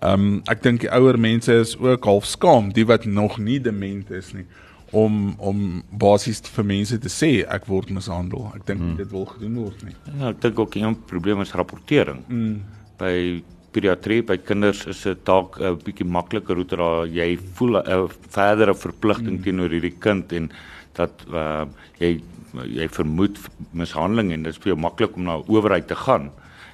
Ehm 0.00 0.12
um, 0.12 0.40
ek 0.48 0.62
dink 0.62 0.80
die 0.80 0.92
ouer 0.96 1.18
mense 1.18 1.52
is 1.52 1.76
ook 1.78 2.04
half 2.04 2.24
skaam 2.24 2.72
die 2.72 2.86
wat 2.86 3.04
nog 3.04 3.38
nie 3.38 3.60
dement 3.60 4.10
is 4.10 4.32
nie 4.32 4.46
om 4.90 5.34
om 5.38 5.82
basies 5.90 6.40
vir 6.56 6.64
mense 6.64 6.98
te 6.98 7.12
sê 7.12 7.30
ek 7.46 7.66
word 7.66 7.90
mishandel. 7.94 8.48
Ek 8.54 8.66
dink 8.66 8.80
hmm. 8.80 8.96
dit 8.96 9.10
wil 9.12 9.26
gedoen 9.26 9.56
word 9.60 9.84
nie. 9.86 9.96
Ja, 10.18 10.30
ek 10.30 10.40
dink 10.40 10.58
ook 10.58 10.76
'n 10.76 10.96
probleem 11.06 11.40
is 11.40 11.52
rapportering. 11.52 12.24
Hmm. 12.26 12.62
By 12.98 13.42
pediatrie 13.74 14.20
by 14.26 14.36
kinders 14.42 14.86
is 14.90 15.02
dit 15.06 15.24
dalk 15.24 15.60
'n 15.60 15.78
bietjie 15.84 16.06
makliker 16.06 16.56
hoe 16.56 16.64
dat 16.64 17.10
jy 17.14 17.38
voel 17.54 17.78
'n 17.78 18.08
verdere 18.28 18.74
verpligting 18.74 19.36
hmm. 19.36 19.44
teenoor 19.44 19.70
hierdie 19.70 19.98
kind 19.98 20.32
en 20.32 20.50
dat 20.94 21.12
uh, 21.32 21.66
jy 21.98 22.20
jy 22.66 22.88
vermoed 22.88 23.38
mishandeling 23.72 24.32
en 24.32 24.42
dit 24.42 24.52
is 24.52 24.58
vir 24.58 24.72
jou 24.72 24.80
maklik 24.80 25.16
om 25.16 25.24
na 25.24 25.36
owerheid 25.46 25.86
te 25.86 25.94
gaan 25.94 26.30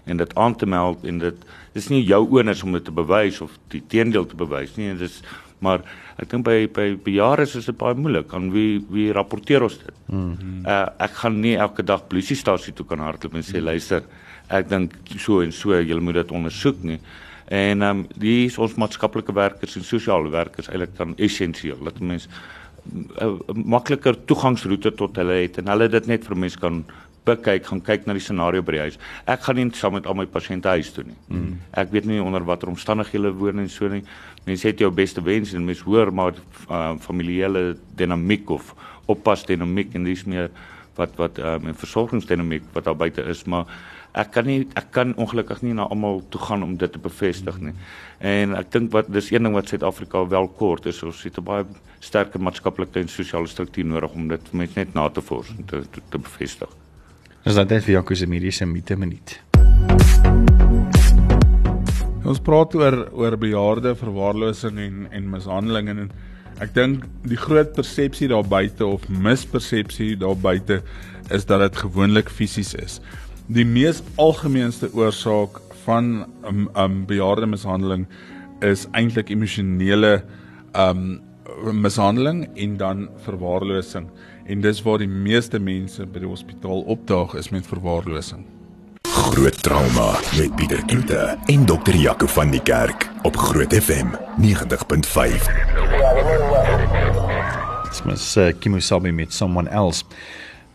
en 0.07 0.17
dit 0.17 0.35
aan 0.37 0.55
te 0.55 0.67
meld 0.67 1.05
en 1.05 1.19
dit 1.19 1.37
dis 1.75 1.89
nie 1.91 2.05
jou 2.05 2.23
onus 2.39 2.63
om 2.63 2.73
dit 2.73 2.85
te 2.85 2.95
bewys 2.95 3.41
of 3.41 3.59
die 3.69 3.83
teendeel 3.87 4.27
te 4.27 4.37
bewys 4.37 4.77
nie 4.77 4.89
en 4.89 4.99
dis 4.99 5.23
maar 5.65 5.83
ek 6.21 6.31
dink 6.31 6.45
by 6.47 6.67
by 6.73 6.87
bejaardes 7.05 7.57
is 7.61 7.69
dit 7.71 7.79
baie 7.81 7.97
moeilik 7.97 8.33
aan 8.37 8.51
wie 8.55 8.81
wie 8.93 9.09
rapporteer 9.17 9.65
ons 9.67 9.79
dit. 9.79 9.97
Mm 10.07 10.37
-hmm. 10.37 10.67
uh, 10.67 10.87
ek 10.99 11.13
gaan 11.23 11.41
nie 11.41 11.57
elke 11.57 11.83
dag 11.83 12.07
polisiestasie 12.09 12.73
toe 12.73 12.87
kan 12.87 12.99
hardloop 12.99 13.35
en 13.35 13.43
sê 13.43 13.61
luister 13.61 14.03
ek 14.49 14.69
dink 14.69 14.93
so 15.19 15.41
en 15.43 15.53
so 15.53 15.75
jy 15.75 15.99
moet 16.01 16.21
dit 16.23 16.33
ondersoek 16.33 16.83
nie. 16.83 17.01
En 17.47 17.83
ehm 17.83 18.03
um, 18.03 18.07
die 18.19 18.51
ons 18.59 18.75
maatskaplike 18.75 19.33
werkers 19.33 19.77
en 19.77 19.85
sosiale 19.85 20.31
werkers 20.31 20.69
eintlik 20.69 20.97
dan 20.99 21.15
essensieel 21.17 21.83
dat 21.85 22.01
mense 22.01 22.29
'n 22.87 23.41
makliker 23.65 24.17
toegangsroete 24.25 24.95
tot 24.95 25.17
hulle 25.17 25.43
het 25.43 25.59
en 25.59 25.69
hulle 25.69 25.89
dit 25.89 26.07
net 26.07 26.25
vir 26.25 26.37
mense 26.37 26.59
kan 26.59 26.85
bekyk, 27.27 27.67
gaan 27.67 27.83
kyk 27.83 28.07
na 28.07 28.15
die 28.15 28.23
scenario 28.23 28.63
by 28.63 28.77
die 28.77 28.85
huis. 28.87 28.99
Ek 29.27 29.43
gaan 29.47 29.59
nie 29.59 29.67
saam 29.75 29.97
met 29.99 30.07
al 30.07 30.15
my 30.15 30.27
pasiënte 30.31 30.71
huis 30.77 30.93
toe 30.95 31.05
nie. 31.05 31.17
Mm. 31.29 31.59
Ek 31.73 31.91
weet 31.91 32.07
nie 32.07 32.23
onder 32.23 32.45
watter 32.47 32.71
omstandighede 32.71 33.19
hulle 33.19 33.35
woon 33.35 33.59
en 33.59 33.69
so 33.73 33.89
nie. 33.91 34.05
Mense 34.47 34.69
het 34.69 34.79
jou 34.79 34.91
beste 34.95 35.23
wens 35.27 35.55
en 35.55 35.67
mense 35.67 35.83
hoor 35.85 36.13
maar 36.15 36.39
uh, 36.71 36.95
familiale 37.03 37.77
dinamiek 37.99 38.51
of 38.51 38.75
oppas 39.11 39.45
dinamiek 39.47 39.95
en 39.95 40.07
dis 40.07 40.25
meer 40.25 40.51
wat 40.97 41.19
wat 41.19 41.39
um, 41.39 41.75
versorgingsdinamiek 41.75 42.65
wat 42.73 42.87
daar 42.87 42.97
buite 42.97 43.23
is, 43.23 43.45
maar 43.45 43.67
ek 44.17 44.33
kan 44.33 44.47
nie 44.49 44.65
ek 44.79 44.89
kan 44.97 45.13
ongelukkig 45.21 45.61
nie 45.67 45.75
na 45.77 45.87
almal 45.93 46.23
toe 46.33 46.41
gaan 46.41 46.65
om 46.65 46.77
dit 46.81 46.93
te 46.93 47.01
bevestig 47.03 47.59
nie. 47.61 47.75
En 48.25 48.57
ek 48.57 48.71
dink 48.73 48.93
wat 48.95 49.11
dis 49.13 49.29
een 49.33 49.45
ding 49.45 49.57
wat 49.57 49.69
Suid-Afrika 49.69 50.25
wel 50.33 50.49
kort 50.57 50.89
is, 50.89 51.03
ons 51.05 51.23
het 51.23 51.39
'n 51.39 51.45
baie 51.45 51.65
sterker 52.01 52.41
maatskaplike 52.41 53.01
en 53.01 53.09
sosiale 53.09 53.47
struktuur 53.47 53.85
nodig 53.85 54.13
om 54.15 54.29
dit 54.29 54.53
mense 54.53 54.79
net 54.79 54.95
na 54.95 55.09
te 55.09 55.21
vors 55.21 55.49
en 55.51 55.65
te 55.65 55.83
te, 55.91 56.01
te 56.11 56.19
bevestig. 56.19 56.69
Is 57.45 57.55
dit 57.55 57.69
net 57.69 57.85
vir 57.85 57.93
Jaco 57.93 58.15
se 58.15 58.27
mediese 58.27 58.67
mite 58.67 58.97
minuut? 58.97 59.41
Ons 62.25 62.41
praat 62.41 62.75
oor 62.75 63.11
oor 63.13 63.37
bejaarde 63.37 63.95
verwaarlosing 63.95 64.79
en 64.79 65.07
en 65.11 65.31
mishandeling 65.31 65.89
en 65.89 66.11
ek 66.61 66.75
dink 66.75 67.05
die 67.23 67.37
groot 67.37 67.73
persepsie 67.73 68.29
daar 68.29 68.49
buite 68.49 68.87
of 68.87 69.09
mispersepsie 69.09 70.17
daar 70.17 70.37
buite 70.37 70.83
is 71.31 71.45
dat 71.45 71.61
dit 71.61 71.77
gewoonlik 71.77 72.31
fisies 72.31 72.75
is 72.75 73.01
die 73.47 73.65
mees 73.67 74.03
algemeenste 74.19 74.89
oorsaak 74.95 75.61
van 75.85 76.27
um, 76.49 76.67
um, 76.75 77.05
bejaarde 77.07 77.47
mishandeling 77.47 78.07
is 78.65 78.87
eintlik 78.99 79.31
emosionele 79.31 80.25
um 80.75 81.21
mishandeling 81.73 82.49
en 82.59 82.77
dan 82.77 83.07
verwaarlosing 83.23 84.09
en 84.47 84.61
dis 84.61 84.83
waar 84.83 84.99
die 84.99 85.11
meeste 85.11 85.61
mense 85.63 86.07
by 86.11 86.23
die 86.25 86.29
hospitaal 86.29 86.83
opdaag 86.91 87.37
is 87.39 87.51
met 87.55 87.67
verwaarlosing. 87.67 88.45
Groot 89.07 89.63
trauma 89.63 90.09
met 90.37 90.55
Pieter 90.59 90.83
Kloete 90.91 91.37
en 91.47 91.67
dokter 91.67 91.97
Jaco 91.97 92.27
van 92.27 92.51
die 92.51 92.63
Kerk 92.63 93.09
op 93.23 93.37
Groot 93.37 93.75
FM 93.75 94.11
90.5. 94.43 95.47
Dit 97.87 98.13
is 98.13 98.37
uh, 98.37 98.51
Kimo 98.59 98.79
Sabi 98.83 99.13
met 99.13 99.33
someone 99.33 99.71
else. 99.71 100.05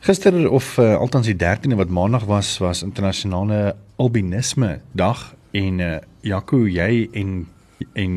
Gister 0.01 0.49
of 0.49 0.77
uh, 0.77 0.95
althans 0.97 1.27
die 1.29 1.35
13de 1.37 1.75
wat 1.77 1.89
maandag 1.93 2.23
was 2.25 2.57
was 2.57 2.81
internasionale 2.81 3.75
albinisme 4.01 4.79
dag 4.97 5.35
en 5.51 5.77
uh, 5.79 5.97
Jaco 6.25 6.63
jy 6.65 7.05
en 7.13 7.45
en 7.93 8.15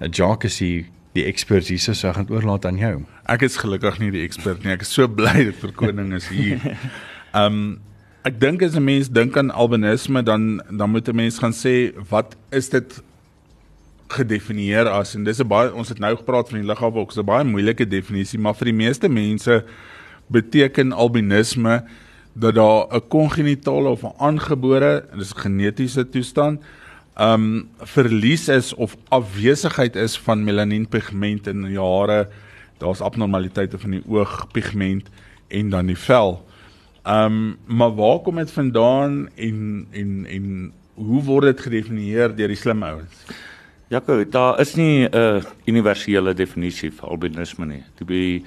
uh, 0.00 0.08
Jacques 0.10 0.52
is 0.52 0.58
die, 0.60 0.84
die 1.16 1.24
expert 1.24 1.70
hier 1.72 1.80
so 1.80 1.96
so 1.96 2.12
gaan 2.12 2.28
oorlaat 2.28 2.68
aan 2.68 2.76
jou. 2.76 2.98
Ek 3.32 3.46
is 3.48 3.56
gelukkig 3.56 3.96
nie 4.02 4.10
die 4.12 4.26
expert 4.28 4.60
nie. 4.60 4.74
Ek 4.76 4.84
is 4.84 4.92
so 4.92 5.08
bly 5.22 5.46
dat 5.48 5.56
verkoning 5.62 6.12
is 6.20 6.28
hier. 6.28 6.60
Um 7.32 7.80
ek 8.28 8.36
dink 8.42 8.60
as 8.68 8.76
'n 8.76 8.84
mens 8.84 9.08
dink 9.08 9.40
aan 9.40 9.48
albinisme 9.48 10.20
dan 10.20 10.60
dan 10.68 10.92
moet 10.92 11.08
'n 11.08 11.16
mens 11.16 11.40
gaan 11.40 11.56
sê 11.56 11.96
wat 12.12 12.36
is 12.52 12.68
dit 12.68 13.00
gedefinieer 14.12 14.84
as 14.84 15.16
en 15.16 15.24
dis 15.24 15.40
'n 15.40 15.48
baie 15.48 15.72
ons 15.72 15.88
het 15.88 15.98
nou 15.98 16.12
gepraat 16.16 16.52
van 16.52 16.60
die 16.60 16.68
liggaamwolk, 16.68 17.08
dis 17.08 17.24
'n 17.24 17.24
baie 17.24 17.44
moeilike 17.44 17.88
definisie, 17.88 18.38
maar 18.38 18.54
vir 18.54 18.68
die 18.68 18.80
meeste 18.84 19.08
mense 19.08 19.64
beteken 20.26 20.92
albinisme 20.92 21.84
dat 22.32 22.54
daar 22.54 22.86
'n 22.90 23.08
kongenitale 23.08 23.88
of 23.88 24.02
'n 24.02 24.14
aangebore, 24.18 25.04
dis 25.16 25.34
'n 25.34 25.38
genetiese 25.38 26.08
toestand, 26.08 26.60
um 27.20 27.68
verlies 27.80 28.48
is 28.48 28.74
of 28.74 28.96
afwesigheid 29.08 29.96
is 29.96 30.18
van 30.18 30.44
melanienpigment 30.44 31.46
in 31.46 31.70
jare. 31.70 32.28
Daar's 32.78 33.00
abnormaliteite 33.00 33.78
van 33.78 33.90
die 33.90 34.02
oogpigment 34.08 35.08
en 35.48 35.70
dan 35.70 35.86
die 35.86 35.98
vel. 35.98 36.44
Ehm 37.06 37.24
um, 37.24 37.56
maar 37.66 37.94
waar 37.94 38.18
kom 38.18 38.36
dit 38.36 38.50
vandaan 38.50 39.28
en 39.34 39.86
en 39.90 40.26
en 40.28 40.72
hoe 40.94 41.22
word 41.22 41.44
dit 41.44 41.60
gedefinieer 41.60 42.34
deur 42.36 42.48
die 42.48 42.56
slim 42.56 42.82
ouens? 42.82 43.24
Ja, 43.88 44.02
daar 44.30 44.60
is 44.60 44.74
nie 44.74 45.08
'n 45.08 45.16
uh, 45.16 45.42
universele 45.64 46.34
definisie 46.34 46.90
vir 46.90 47.08
albinisme 47.08 47.66
nie. 47.66 47.82
Dit 47.98 48.06
be 48.06 48.42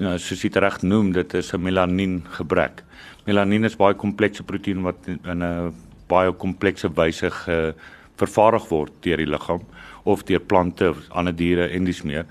uh, 0.00 0.16
soos 0.18 0.42
jy 0.44 0.50
reg 0.54 0.80
noem, 0.82 1.12
dit 1.12 1.34
is 1.34 1.52
'n 1.52 1.62
melanien 1.62 2.22
gebrek. 2.36 2.82
Melanien 3.26 3.64
is 3.64 3.76
baie 3.76 3.94
komplekse 3.94 4.42
proteïen 4.42 4.82
wat 4.82 4.96
in 5.06 5.42
'n 5.42 5.72
baie 6.08 6.32
komplekse 6.32 6.88
wyse 6.88 7.30
ge 7.30 7.74
vervaardig 8.16 8.68
word 8.68 8.92
deur 9.02 9.16
die 9.16 9.26
liggaam 9.26 9.62
of 10.04 10.24
deur 10.24 10.40
plante 10.40 10.90
of 10.90 10.98
ander 11.10 11.36
diere 11.36 11.68
en 11.68 11.84
dis 11.84 12.02
meer. 12.02 12.26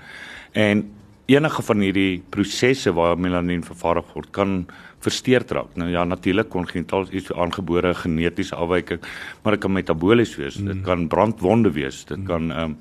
En 0.52 0.84
enige 1.26 1.62
van 1.62 1.80
hierdie 1.80 2.22
prosesse 2.30 2.92
waar 2.92 3.18
melanien 3.18 3.62
vervaardig 3.62 4.14
word 4.14 4.30
kan 4.30 4.66
versteurd 5.00 5.50
raak. 5.50 5.76
Nou 5.80 5.88
ja, 5.90 6.04
natuurlik 6.04 6.50
kongenitaal 6.52 7.06
is 7.10 7.30
aangebore 7.32 7.94
genetiese 7.94 8.54
afwyking, 8.54 9.00
maar 9.42 9.56
dit 9.56 9.60
kan 9.60 9.72
metabolies 9.72 10.34
wees, 10.36 10.58
mm. 10.58 10.66
dit 10.66 10.82
kan 10.84 11.06
brandwonde 11.08 11.72
wees, 11.72 12.04
dit 12.04 12.18
mm. 12.18 12.26
kan 12.26 12.50
ehm 12.50 12.64
um, 12.64 12.76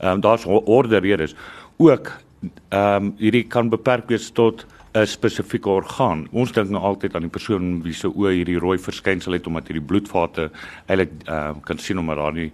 ehm 0.00 0.16
um, 0.16 0.20
daar's 0.20 0.46
orde 0.48 0.96
redes. 0.96 1.34
Ook 1.76 2.12
ehm 2.40 3.04
um, 3.04 3.14
hierdie 3.18 3.44
kan 3.48 3.68
beperk 3.68 4.08
wees 4.08 4.30
tot 4.30 4.66
'n 4.94 5.06
spesifieke 5.06 5.68
orgaan. 5.68 6.26
Ons 6.32 6.52
dink 6.52 6.70
nou 6.70 6.82
altyd 6.82 7.14
aan 7.14 7.28
die 7.28 7.36
persoon 7.38 7.82
wie 7.82 7.92
se 7.94 8.08
oë 8.08 8.32
hierdie 8.32 8.58
rooi 8.58 8.78
verskynsel 8.78 9.32
het 9.32 9.46
omdat 9.46 9.68
hierdie 9.68 9.86
bloedvate 9.86 10.50
eintlik 10.86 11.10
ehm 11.26 11.56
uh, 11.56 11.62
kan 11.64 11.78
sien 11.78 11.98
omdat 11.98 12.16
daar 12.16 12.32
nie 12.32 12.52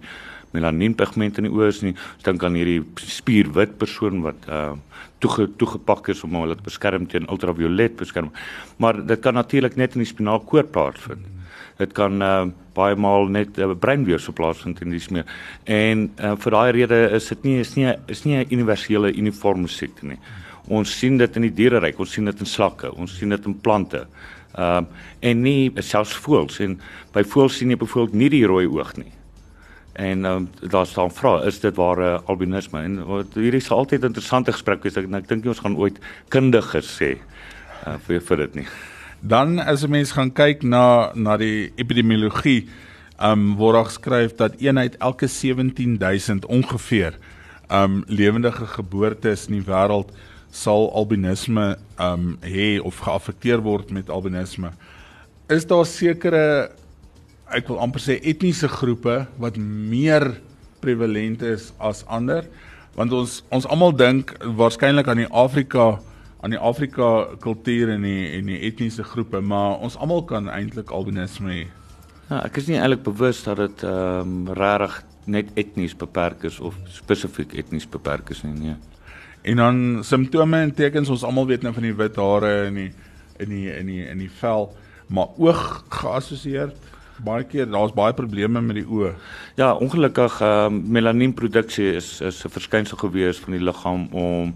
melanienpigment 0.51 1.37
in 1.37 1.47
die 1.47 1.53
oë 1.53 1.67
is 1.67 1.81
nie. 1.81 1.95
Ons 2.15 2.23
dink 2.23 2.43
aan 2.43 2.55
hierdie 2.55 2.83
spierwit 2.95 3.77
persoon 3.77 4.21
wat 4.21 4.47
uh 4.49 4.75
toege 5.19 5.47
toegepak 5.57 6.11
is 6.13 6.19
om 6.23 6.35
hulle 6.37 6.55
te 6.55 6.61
beskerm 6.61 7.07
teen 7.09 7.25
ultraviolet 7.33 7.95
beskerm. 7.97 8.29
Maar 8.77 8.99
dit 9.05 9.19
kan 9.19 9.33
natuurlik 9.33 9.75
net 9.75 9.95
in 9.95 10.03
die 10.03 10.11
spinaalkoord 10.11 10.69
plaasvind. 10.71 11.25
Dit 11.77 11.93
kan 11.97 12.21
uh 12.21 12.47
baie 12.77 12.93
maal 12.93 13.25
net 13.33 13.57
uh, 13.57 13.71
breinweefsel 13.73 14.35
plaasvind 14.37 14.83
in 14.85 14.91
dis 14.93 15.07
meer. 15.09 15.25
En 15.65 16.03
uh, 16.21 16.35
vir 16.37 16.53
daai 16.53 16.71
rede 16.75 16.99
is 17.17 17.29
dit 17.33 17.47
nie 17.47 17.55
is 17.63 17.73
nie 17.73 17.87
is 18.07 18.21
nie 18.25 18.37
'n 18.37 18.53
universele 18.53 19.13
uniforme 19.17 19.67
siekte 19.67 20.05
nie. 20.05 20.19
Ons 20.67 20.93
sien 20.99 21.17
dit 21.17 21.35
in 21.35 21.41
die 21.41 21.53
diereryk, 21.53 21.99
ons 21.99 22.13
sien 22.13 22.25
dit 22.25 22.39
in 22.39 22.45
slakke, 22.45 22.91
ons 22.93 23.17
sien 23.17 23.29
dit 23.29 23.45
in 23.45 23.59
plante. 23.59 24.05
Ehm 24.53 24.85
uh, 24.85 25.05
en 25.19 25.41
nie 25.41 25.71
selfs 25.81 26.13
voëls 26.13 26.59
en 26.59 26.79
by 27.13 27.23
voëls 27.23 27.57
sien 27.57 27.69
jy 27.69 27.77
byvoorbeeld 27.77 28.13
nie 28.13 28.29
die 28.29 28.45
rooi 28.45 28.67
oog 28.67 28.93
nie 28.97 29.17
en 29.97 30.25
um, 30.25 30.49
daar 30.61 30.85
staan 30.85 31.11
vra 31.11 31.43
is 31.43 31.59
dit 31.59 31.75
ware 31.75 32.09
uh, 32.13 32.19
albinisme 32.29 32.81
en 32.85 32.99
wat 33.05 33.33
hierdie 33.33 33.61
is 33.63 33.71
altyd 33.73 34.05
interessante 34.05 34.53
gesprek 34.53 34.83
wees 34.85 34.97
ek, 34.99 35.09
ek 35.09 35.29
dink 35.29 35.47
ons 35.49 35.63
gaan 35.65 35.77
ooit 35.79 35.97
kundiges 36.33 36.91
sê 36.99 37.15
uh, 37.17 37.95
vir 38.05 38.21
vir 38.29 38.43
dit 38.45 38.61
nie 38.61 38.67
dan 39.21 39.59
as 39.59 39.83
'n 39.83 39.89
mens 39.89 40.11
gaan 40.11 40.31
kyk 40.31 40.63
na 40.63 41.11
na 41.13 41.37
die 41.37 41.71
epidemiologie 41.75 42.67
um 43.19 43.55
word 43.55 43.75
daar 43.75 43.85
geskryf 43.85 44.35
dat 44.35 44.53
een 44.57 44.77
uit 44.77 44.97
elke 44.97 45.27
17000 45.27 46.45
ongeveer 46.45 47.17
um 47.71 48.03
lewendige 48.07 48.65
geboortes 48.65 49.47
in 49.47 49.53
die 49.53 49.65
wêreld 49.65 50.11
sal 50.51 50.91
albinisme 50.93 51.77
um 51.99 52.37
hê 52.41 52.79
of 52.79 52.99
geaffekteer 52.99 53.61
word 53.61 53.91
met 53.91 54.09
albinisme. 54.09 54.71
Is 55.49 55.65
daar 55.65 55.85
sekere 55.85 56.71
ek 57.47 57.67
wil 57.67 57.79
amper 57.79 58.01
sê 58.03 58.19
etniese 58.21 58.67
groepe 58.67 59.25
wat 59.39 59.57
meer 59.57 60.41
prevalent 60.79 61.41
is 61.41 61.71
as 61.79 62.05
ander? 62.05 62.45
Want 62.95 63.13
ons 63.13 63.43
ons 63.49 63.67
almal 63.67 63.95
dink 63.95 64.33
waarskynlik 64.41 65.07
aan 65.07 65.23
die 65.23 65.31
Afrika 65.31 65.97
aan 66.41 66.53
die 66.53 66.59
Afrika 66.59 67.25
kultuur 67.41 67.89
en 67.89 68.05
die 68.05 68.29
en 68.37 68.51
die 68.51 68.59
etniese 68.69 69.03
groepe 69.03 69.41
maar 69.41 69.79
ons 69.83 69.97
almal 69.97 70.23
kan 70.29 70.49
eintlik 70.49 70.91
albinisme 70.93 71.53
hê. 71.53 71.65
Ja, 72.27 72.43
ek 72.43 72.59
is 72.61 72.67
nie 72.69 72.77
eintlik 72.77 73.05
bewus 73.07 73.43
dat 73.45 73.61
dit 73.63 73.85
ehm 73.87 74.33
um, 74.47 74.53
regtig 74.57 75.03
net 75.27 75.49
etnies 75.59 75.95
beperk 75.97 76.45
is 76.47 76.59
of 76.63 76.75
spesifiek 76.87 77.53
etnies 77.59 77.87
beperk 77.89 78.29
is 78.31 78.43
nie. 78.45 78.53
Nee. 78.55 78.75
En 79.41 79.59
dan 79.63 80.03
simptome 80.03 80.61
en 80.63 80.73
tekens 80.75 81.09
ons 81.09 81.23
almal 81.23 81.47
weet 81.47 81.65
nou 81.65 81.73
van 81.75 81.83
die 81.83 81.95
wit 81.95 82.15
hare 82.15 82.53
en 82.67 82.79
die 82.79 82.91
in 83.43 83.49
die 83.49 83.67
in 83.71 83.89
die 83.91 84.03
in 84.05 84.21
die 84.23 84.31
vel 84.39 84.69
maar 85.07 85.33
oog 85.37 85.83
geassosieer 85.89 86.71
baie 87.23 87.45
keer 87.49 87.69
daar's 87.71 87.93
baie 87.95 88.13
probleme 88.13 88.61
met 88.61 88.77
die 88.77 88.85
oë. 88.85 89.13
Ja, 89.57 89.73
ongelukkig 89.73 90.41
ehm 90.41 90.79
uh, 90.79 90.89
melanienproduksie 90.97 91.93
is 91.95 92.21
is 92.21 92.43
'n 92.45 92.53
verskynsel 92.53 92.97
gewees 92.97 93.39
van 93.39 93.57
die 93.57 93.63
liggaam 93.63 94.07
om 94.11 94.53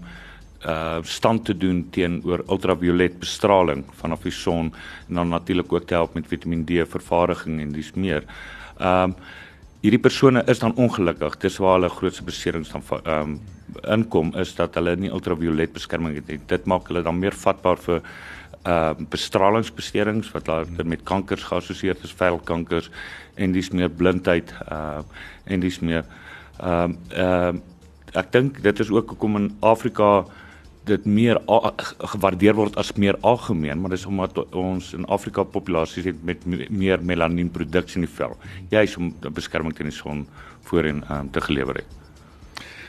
uh 0.66 0.98
stand 1.02 1.44
te 1.44 1.56
doen 1.56 1.88
teenoor 1.90 2.44
ultraviolet 2.48 3.18
bestraling 3.18 3.84
vanaf 3.98 4.22
die 4.22 4.32
son 4.32 4.72
en 5.08 5.14
dan 5.14 5.28
natuurlik 5.28 5.72
ook 5.72 5.86
te 5.86 5.94
help 5.94 6.14
met 6.14 6.26
Vitamiin 6.26 6.64
D 6.64 6.84
vervaardiging 6.88 7.60
en 7.60 7.72
dis 7.72 7.92
meer. 7.94 8.24
Ehm 8.78 9.10
um, 9.10 9.14
hierdie 9.82 10.00
persone 10.00 10.44
is 10.46 10.58
dan 10.58 10.74
ongelukkig. 10.78 11.58
Waar 11.58 11.74
hulle 11.74 11.88
grootste 11.88 12.22
beserings 12.24 12.70
dan 12.70 12.82
ehm 13.02 13.20
um, 13.20 13.40
inkom 13.88 14.34
is 14.36 14.54
dat 14.54 14.74
hulle 14.74 14.96
nie 14.96 15.10
ultraviolet 15.10 15.72
beskerming 15.72 16.14
het 16.14 16.28
nie. 16.28 16.38
Dit 16.46 16.64
maak 16.64 16.86
hulle 16.88 17.02
dan 17.02 17.18
meer 17.18 17.34
vatbaar 17.34 17.78
vir 17.78 18.02
uh 18.66 18.94
bestralingsbeserings 19.10 20.30
wat 20.30 20.44
daar 20.44 20.66
met 20.84 21.02
kankers 21.02 21.42
geassosieer 21.42 21.96
is, 22.02 22.12
velkankers 22.12 22.90
en 23.34 23.52
dis 23.52 23.70
meer 23.70 23.90
blindheid 23.90 24.54
uh 24.70 25.02
en 25.44 25.60
dis 25.60 25.80
meer 25.80 26.04
ehm 26.60 26.94
uh, 27.10 27.18
uh, 27.18 27.54
ek 28.12 28.32
dink 28.32 28.62
dit 28.62 28.80
is 28.80 28.90
ook 28.90 29.08
hoekom 29.14 29.36
in 29.36 29.50
Afrika 29.60 30.24
dit 30.84 31.04
meer 31.04 31.38
gewaardeer 31.98 32.54
word 32.54 32.76
as 32.76 32.92
meer 32.98 33.16
algemeen, 33.20 33.80
maar 33.80 33.90
dis 33.94 34.06
omdat 34.06 34.38
ons 34.50 34.92
in 34.96 35.06
Afrika 35.06 35.44
populasies 35.44 36.04
het 36.04 36.22
met 36.26 36.44
meer 36.70 37.02
melanienproduksie 37.02 38.00
in 38.00 38.06
die 38.06 38.14
vel. 38.14 38.36
Juist 38.70 38.98
om 38.98 39.12
beskerming 39.30 39.76
teen 39.76 39.90
die 39.90 39.96
son 39.96 40.26
voorheen 40.68 41.04
um, 41.10 41.30
te 41.30 41.40
gelewer 41.40 41.82
het. 41.82 41.98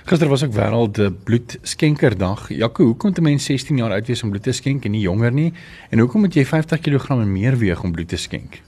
Gister 0.03 0.27
was 0.27 0.43
ook 0.43 0.51
wêreld 0.51 0.99
bloedskenkerdag. 1.23 2.49
Jaco, 2.51 2.83
hoekom 2.83 3.09
moet 3.09 3.19
'n 3.19 3.23
mens 3.23 3.45
16 3.45 3.77
jaar 3.77 3.91
oud 3.91 4.07
wees 4.07 4.23
om 4.23 4.29
bloed 4.29 4.43
te 4.43 4.51
skenk 4.51 4.85
en 4.85 4.91
nie 4.91 5.01
jonger 5.01 5.31
nie? 5.31 5.53
En 5.89 5.99
hoekom 5.99 6.21
moet 6.21 6.33
jy 6.33 6.45
50 6.45 6.79
kg 6.79 7.09
en 7.09 7.31
meer 7.31 7.57
weeg 7.57 7.83
om 7.83 7.91
bloed 7.91 8.07
te 8.07 8.17
skenk? 8.17 8.61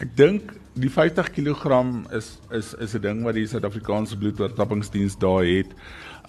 Ek 0.00 0.16
dink 0.16 0.52
die 0.74 0.90
50 0.90 1.30
kg 1.30 1.82
is 2.16 2.38
is 2.50 2.74
is 2.74 2.94
'n 2.94 3.00
ding 3.00 3.22
wat 3.22 3.34
die 3.34 3.46
Suid-Afrikaanse 3.46 4.16
bloedoortappingsdiens 4.16 5.18
daar 5.18 5.44
het. 5.44 5.66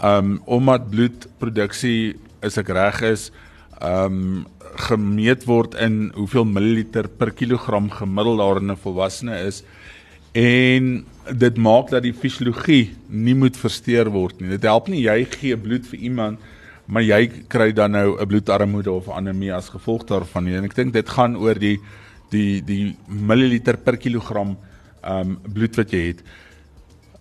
Um 0.02 0.40
omdat 0.46 0.90
bloedproduksie 0.90 2.16
is 2.42 2.58
ek 2.58 2.70
reg 2.74 3.02
is, 3.06 3.30
um 3.82 4.48
gemeet 4.88 5.46
word 5.46 5.76
in 5.76 6.12
hoeveel 6.16 6.46
milliliter 6.48 7.08
per 7.08 7.34
kilogram 7.36 7.90
gemiddeld 7.92 8.40
daar 8.40 8.62
in 8.62 8.72
'n 8.72 8.78
volwassene 8.78 9.36
is 9.48 9.64
en 10.32 11.06
dit 11.38 11.58
maak 11.58 11.90
dat 11.90 12.04
die 12.04 12.14
fisiologie 12.14 12.96
nie 13.10 13.36
moet 13.36 13.58
versteur 13.58 14.10
word 14.10 14.40
nie. 14.40 14.50
Dit 14.50 14.64
help 14.64 14.88
nie 14.88 15.04
jy 15.04 15.26
gee 15.26 15.58
bloed 15.58 15.86
vir 15.86 16.00
iemand 16.00 16.40
maar 16.92 17.04
jy 17.04 17.28
kry 17.48 17.72
dan 17.72 17.92
nou 17.92 18.18
'n 18.20 18.28
bloedarmoede 18.28 18.92
of 18.92 19.10
anemie 19.10 19.54
as 19.54 19.70
gevolg 19.70 20.06
daarvan 20.06 20.44
nie. 20.44 20.56
En 20.56 20.64
ek 20.64 20.76
dink 20.76 20.94
dit 20.94 21.10
gaan 21.10 21.36
oor 21.36 21.56
die 21.56 21.80
die 22.32 22.62
die 22.62 22.96
milliliter 23.08 23.78
per 23.78 23.98
kilogram 23.98 24.58
um, 25.04 25.38
bloed 25.54 25.76
wat 25.76 25.92
jy 25.92 26.08
het. 26.08 26.24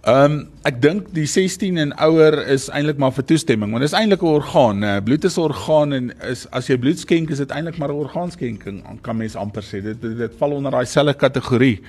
Ehm 0.08 0.32
um, 0.32 0.36
ek 0.64 0.78
dink 0.80 1.08
die 1.12 1.26
16 1.28 1.76
en 1.76 1.90
ouer 2.00 2.38
is 2.48 2.70
eintlik 2.72 2.96
maar 2.96 3.12
vir 3.12 3.24
toestemming 3.28 3.74
want 3.74 3.84
dit 3.84 3.90
is 3.90 3.96
eintlik 3.98 4.22
'n 4.24 4.30
orgaan. 4.32 4.78
Uh, 4.82 4.94
bloed 5.04 5.24
is 5.28 5.36
'n 5.36 5.42
orgaan 5.42 5.92
en 5.92 6.06
is 6.24 6.46
as 6.56 6.68
jy 6.68 6.78
bloed 6.80 6.98
skenk 6.98 7.28
is 7.30 7.36
dit 7.36 7.50
eintlik 7.50 7.76
maar 7.76 7.92
'n 7.92 8.00
orgaanskenking. 8.00 8.80
Kan 9.02 9.16
mens 9.16 9.36
amper 9.36 9.62
sê 9.62 9.82
dit 9.82 10.00
dit, 10.00 10.16
dit 10.16 10.32
val 10.38 10.52
onder 10.52 10.72
daai 10.72 10.86
selfe 10.86 11.12
kategorie. 11.12 11.82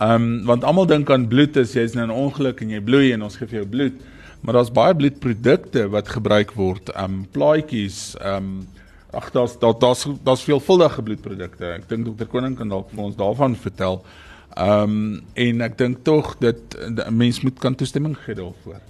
Ehm 0.00 0.10
um, 0.10 0.44
want 0.44 0.64
almal 0.64 0.86
dink 0.86 1.10
aan 1.10 1.28
bloed 1.28 1.56
as 1.56 1.74
jy's 1.74 1.94
nou 1.94 2.06
'n 2.06 2.10
ongeluk 2.10 2.60
en 2.60 2.70
jy 2.70 2.80
bloei 2.80 3.12
en 3.12 3.22
ons 3.22 3.36
gee 3.36 3.46
vir 3.46 3.58
jou 3.58 3.66
bloed. 3.66 3.94
Maar 4.40 4.54
daar's 4.54 4.72
baie 4.72 4.94
bloedprodukte 4.94 5.88
wat 5.90 6.08
gebruik 6.08 6.52
word, 6.52 6.88
ehm 6.88 7.04
um, 7.04 7.26
plaatjies, 7.30 8.16
ehm 8.18 8.36
um, 8.36 8.66
ag 9.12 9.30
daar's 9.30 9.58
daar's 9.58 10.06
daar's 10.24 10.42
veelvuldige 10.42 11.02
bloedprodukte. 11.02 11.64
Ek 11.64 11.88
dink 11.88 12.04
dokter 12.04 12.26
Koning 12.26 12.56
kan 12.56 12.68
dalk 12.68 12.90
vir 12.90 13.04
ons 13.04 13.16
daarvan 13.16 13.54
vertel. 13.54 14.02
Ehm 14.54 14.82
um, 14.82 15.22
en 15.34 15.60
ek 15.60 15.78
dink 15.78 16.04
tog 16.06 16.36
dat 16.38 16.76
'n 16.78 17.16
mens 17.16 17.40
moet 17.40 17.58
kan 17.58 17.74
toestemming 17.74 18.16
gee 18.18 18.34
daarvoor. 18.34 18.80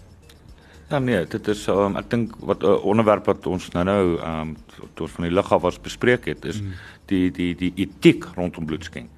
Ja 0.90 0.98
nee, 0.98 1.26
dit 1.26 1.48
is 1.48 1.66
um, 1.66 1.96
ek 1.96 2.10
dink 2.10 2.34
wat 2.38 2.62
'n 2.62 2.66
uh, 2.66 2.84
onderwerp 2.84 3.24
wat 3.24 3.46
ons 3.46 3.68
nou-nou 3.72 4.18
ehm 4.20 4.40
um, 4.40 4.56
tot 4.94 5.10
van 5.10 5.24
die 5.24 5.32
lig 5.32 5.52
af 5.52 5.62
was 5.62 5.80
bespreek 5.80 6.24
het 6.24 6.44
is 6.44 6.60
mm. 6.60 6.72
die 7.06 7.30
die 7.30 7.54
die 7.54 7.72
etiek 7.76 8.24
rondom 8.36 8.66
bloedskenk 8.66 9.08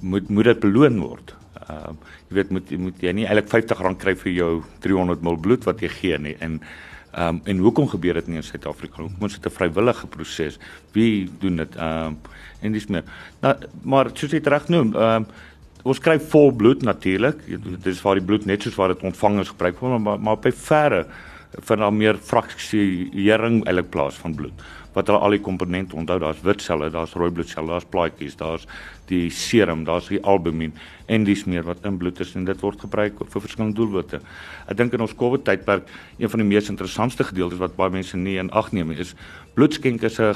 moet 0.00 0.28
moet 0.28 0.44
dit 0.44 0.60
beloon 0.60 1.00
word. 1.00 1.34
Ehm 1.68 1.90
uh, 1.90 1.96
jy 2.28 2.34
weet 2.34 2.50
moet 2.50 2.70
moet 2.78 3.02
jy 3.02 3.12
nie 3.12 3.26
eintlik 3.26 3.48
R50 3.52 3.96
kry 3.98 4.14
vir 4.16 4.32
jou 4.32 4.62
300 4.80 5.22
ml 5.22 5.36
bloed 5.36 5.64
wat 5.64 5.80
jy 5.80 5.88
gee 5.88 6.18
nie 6.18 6.36
en 6.38 6.60
ehm 7.12 7.28
um, 7.28 7.40
en 7.44 7.58
hoekom 7.58 7.88
gebeur 7.88 8.14
dit 8.14 8.26
nie 8.26 8.36
in 8.36 8.42
Suid-Afrika? 8.42 9.02
Hoekom 9.02 9.26
is 9.26 9.38
dit 9.38 9.46
'n 9.46 9.56
vrywillige 9.56 10.06
proses? 10.06 10.58
Wie 10.92 11.28
doen 11.40 11.56
dit? 11.56 11.76
Ehm 11.76 12.06
um, 12.06 12.18
en 12.60 12.72
dis 12.72 12.86
meer. 12.86 13.04
Nou 13.40 13.54
maar 13.82 14.10
soos 14.14 14.30
jy 14.30 14.40
reg 14.44 14.68
noem, 14.68 14.94
ehm 14.94 15.22
um, 15.22 15.26
ons 15.84 16.00
kry 16.02 16.18
vol 16.18 16.52
bloed 16.52 16.82
natuurlik. 16.82 17.44
Dit 17.46 17.86
is 17.86 18.02
waar 18.02 18.18
die 18.18 18.24
bloed 18.24 18.46
net 18.46 18.62
soos 18.62 18.78
wat 18.78 18.96
dit 18.96 19.06
ontvang 19.10 19.40
is 19.40 19.52
gebruik 19.54 19.80
word, 19.80 20.00
maar 20.02 20.18
maar 20.20 20.40
by 20.42 20.52
verre 20.52 21.06
van 21.64 21.82
al 21.82 21.94
meer 21.96 22.18
fraksiering 22.20 23.62
eintlik 23.64 23.90
plaas 23.90 24.18
van 24.20 24.34
bloed 24.36 24.66
wat 24.96 25.10
hulle 25.10 25.20
al 25.22 25.36
die 25.36 25.42
komponente 25.44 25.96
onthou. 25.96 26.16
Daar's 26.18 26.40
wit 26.42 26.62
selle, 26.64 26.88
daar's 26.90 27.14
rooi 27.18 27.30
bloedselle, 27.30 27.70
daar's 27.70 27.86
plaatjies, 27.86 28.36
daar's 28.40 28.64
die 29.06 29.28
serum, 29.30 29.84
daar's 29.86 30.08
die 30.10 30.20
albumin 30.26 30.74
en 31.08 31.24
dis 31.24 31.44
meer 31.48 31.64
wat 31.64 31.84
in 31.88 31.96
bloed 32.00 32.18
is 32.20 32.34
en 32.36 32.44
dit 32.48 32.64
word 32.64 32.82
gebruik 32.84 33.20
vir 33.22 33.44
verskillende 33.44 33.78
doelwitte. 33.78 34.20
Ek 34.68 34.76
dink 34.80 34.96
in 34.96 35.04
ons 35.04 35.14
COVID 35.16 35.46
tydperk 35.46 35.88
een 36.18 36.32
van 36.32 36.42
die 36.42 36.48
mees 36.48 36.68
interessantste 36.72 37.24
gedeeltes 37.28 37.62
wat 37.62 37.76
baie 37.78 37.94
mense 37.94 38.18
nie 38.18 38.36
in 38.42 38.50
ag 38.50 38.72
neem 38.76 38.92
is 38.92 39.14
bloedskenk 39.54 40.02
is 40.02 40.18
'n 40.18 40.34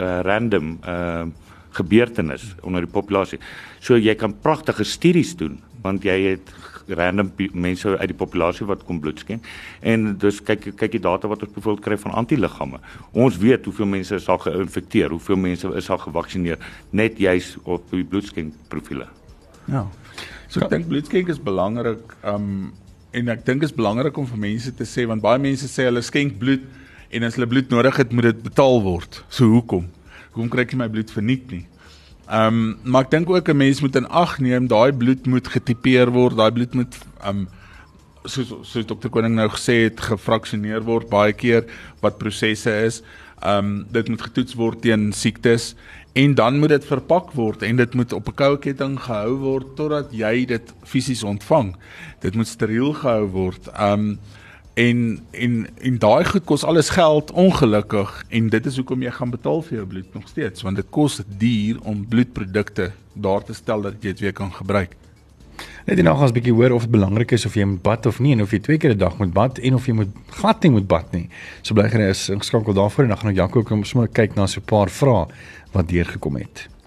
uh, 0.00 0.20
random 0.22 0.78
uh 0.86 1.26
gebeurtenis 1.76 2.54
onder 2.62 2.86
die 2.86 2.92
populasie. 2.92 3.38
So 3.80 3.98
jy 3.98 4.14
kan 4.14 4.36
pragtige 4.42 4.84
studies 4.84 5.36
doen 5.36 5.60
want 5.82 6.04
jy 6.04 6.16
het 6.32 6.54
random 6.86 7.32
mense 7.52 7.96
uit 7.98 8.10
die 8.10 8.16
populasie 8.16 8.66
wat 8.66 8.84
kom 8.86 9.00
bloed 9.02 9.20
skenk 9.22 9.44
en 9.80 10.14
dus 10.22 10.38
kyk 10.46 10.68
kyk 10.78 10.96
die 10.96 11.02
data 11.02 11.28
wat 11.30 11.42
ons 11.42 11.52
byvoorbeeld 11.54 11.84
kry 11.84 11.98
van 11.98 12.16
antiliggame. 12.22 12.80
Ons 13.12 13.38
weet 13.42 13.66
hoeveel 13.66 13.90
mense 13.90 14.14
is 14.14 14.28
al 14.28 14.38
geïnfekteer, 14.44 15.10
hoeveel 15.10 15.40
mense 15.40 15.70
is 15.78 15.90
al 15.90 16.00
gevaksinereer 16.04 16.62
net 16.90 17.18
juis 17.18 17.54
op 17.64 17.90
die 17.90 18.04
bloedskenk 18.04 18.54
profile. 18.70 19.08
Ja. 19.66 19.86
So 20.48 20.62
ek 20.62 20.70
dink 20.70 20.90
bloedskenk 20.90 21.30
is 21.32 21.42
belangrik 21.42 22.16
um 22.26 22.72
en 23.16 23.30
ek 23.32 23.46
dink 23.46 23.62
is 23.64 23.72
belangrik 23.72 24.18
om 24.20 24.26
vir 24.28 24.40
mense 24.42 24.72
te 24.76 24.84
sê 24.84 25.06
want 25.08 25.24
baie 25.24 25.40
mense 25.40 25.68
sê 25.72 25.86
hulle 25.88 26.02
skenk 26.04 26.36
bloed 26.40 26.64
en 27.16 27.24
as 27.26 27.38
hulle 27.38 27.48
bloed 27.48 27.70
nodig 27.72 27.96
het 28.02 28.12
moet 28.12 28.30
dit 28.30 28.42
betaal 28.44 28.82
word. 28.84 29.22
So 29.32 29.48
hoekom? 29.54 29.86
Hoekom 30.36 30.50
kry 30.52 30.66
ek 30.66 30.74
my 30.76 30.90
bloed 30.92 31.08
verniet 31.08 31.48
nie? 31.48 31.64
Ehm 32.28 32.56
um, 32.60 32.78
maar 32.84 33.06
ek 33.06 33.10
dink 33.14 33.30
ook 33.32 33.48
'n 33.48 33.56
mens 33.56 33.80
moet 33.80 33.96
in 33.96 34.08
ag 34.08 34.36
neem 34.38 34.66
daai 34.68 34.92
bloed 34.92 35.26
moet 35.26 35.48
getipeer 35.48 36.10
word, 36.12 36.36
daai 36.36 36.52
bloed 36.52 36.74
moet 36.74 36.94
ehm 37.24 37.46
um, 37.46 37.48
soos 38.28 38.52
soos 38.68 38.86
dokter 38.86 39.08
Koning 39.10 39.34
nou 39.34 39.48
gesê 39.48 39.86
het 39.86 40.00
gefraksioneer 40.00 40.84
word 40.84 41.08
baie 41.08 41.32
keer 41.32 41.64
wat 42.02 42.18
prosesse 42.18 42.70
is. 42.84 43.02
Ehm 43.40 43.64
um, 43.64 43.86
dit 43.90 44.08
moet 44.08 44.22
getoets 44.22 44.54
word 44.54 44.82
teen 44.82 45.12
siektes 45.12 45.74
en 46.12 46.34
dan 46.34 46.58
moet 46.58 46.68
dit 46.68 46.84
verpak 46.84 47.32
word 47.32 47.62
en 47.62 47.76
dit 47.76 47.94
moet 47.94 48.12
op 48.12 48.28
'n 48.28 48.34
koue 48.34 48.58
ketting 48.58 49.00
gehou 49.00 49.36
word 49.38 49.76
totdat 49.76 50.12
jy 50.12 50.44
dit 50.44 50.74
fisies 50.84 51.22
ontvang. 51.22 51.76
Dit 52.20 52.34
moet 52.34 52.48
steriel 52.48 52.92
gehou 52.92 53.26
word. 53.26 53.68
Ehm 53.72 53.92
um, 53.92 54.18
en 54.76 54.98
en 55.30 55.52
en 55.80 55.98
daai 55.98 56.24
goed 56.28 56.44
kos 56.44 56.64
alles 56.68 56.90
geld 56.92 57.30
ongelukkig 57.32 58.10
en 58.28 58.48
dit 58.52 58.66
is 58.68 58.76
hoekom 58.76 59.02
jy 59.06 59.12
gaan 59.18 59.32
betaal 59.32 59.62
vir 59.64 59.78
jou 59.78 59.86
bloed 59.88 60.18
nog 60.18 60.28
steeds 60.28 60.66
want 60.66 60.76
dit 60.76 60.90
kos 60.92 61.22
duur 61.40 61.78
om 61.88 62.02
bloedprodukte 62.10 62.90
daar 63.14 63.44
te 63.44 63.56
stel 63.56 63.86
dat 63.86 63.96
jy 64.00 64.12
dit 64.12 64.26
weer 64.26 64.36
kan 64.36 64.52
gebruik. 64.52 64.92
Net 65.86 66.02
gaan 66.02 66.20
ons 66.20 66.30
'n 66.30 66.36
bietjie 66.36 66.52
hoor 66.52 66.76
of 66.76 66.82
dit 66.82 66.90
belangrik 66.90 67.32
is 67.32 67.46
of 67.46 67.54
jy 67.54 67.64
moet 67.64 67.82
bad 67.82 68.06
of 68.06 68.20
nie 68.20 68.32
en 68.32 68.42
of 68.42 68.50
jy 68.50 68.60
twee 68.60 68.78
keer 68.78 68.92
'n 68.92 68.98
dag 68.98 69.18
moet 69.18 69.32
bad 69.32 69.58
en 69.58 69.74
of 69.74 69.86
jy 69.86 69.94
moet 69.94 70.12
glad 70.28 70.62
nie 70.62 70.70
moet 70.70 70.86
bad 70.86 71.12
nie. 71.12 71.28
So 71.62 71.74
bly 71.74 71.88
gerus 71.88 72.28
is 72.28 72.28
ingeskakel 72.28 72.74
daarvoor 72.74 73.04
en 73.04 73.08
dan 73.08 73.18
gaan 73.18 73.28
ons 73.30 73.38
Jaco 73.38 73.62
kom 73.62 73.84
sommer 73.84 74.08
kyk 74.08 74.34
na 74.34 74.46
so 74.46 74.60
'n 74.60 74.64
paar 74.64 74.90
vrae 74.90 75.26
wat 75.72 75.88
deurgekom 75.88 76.36
het. 76.36 76.68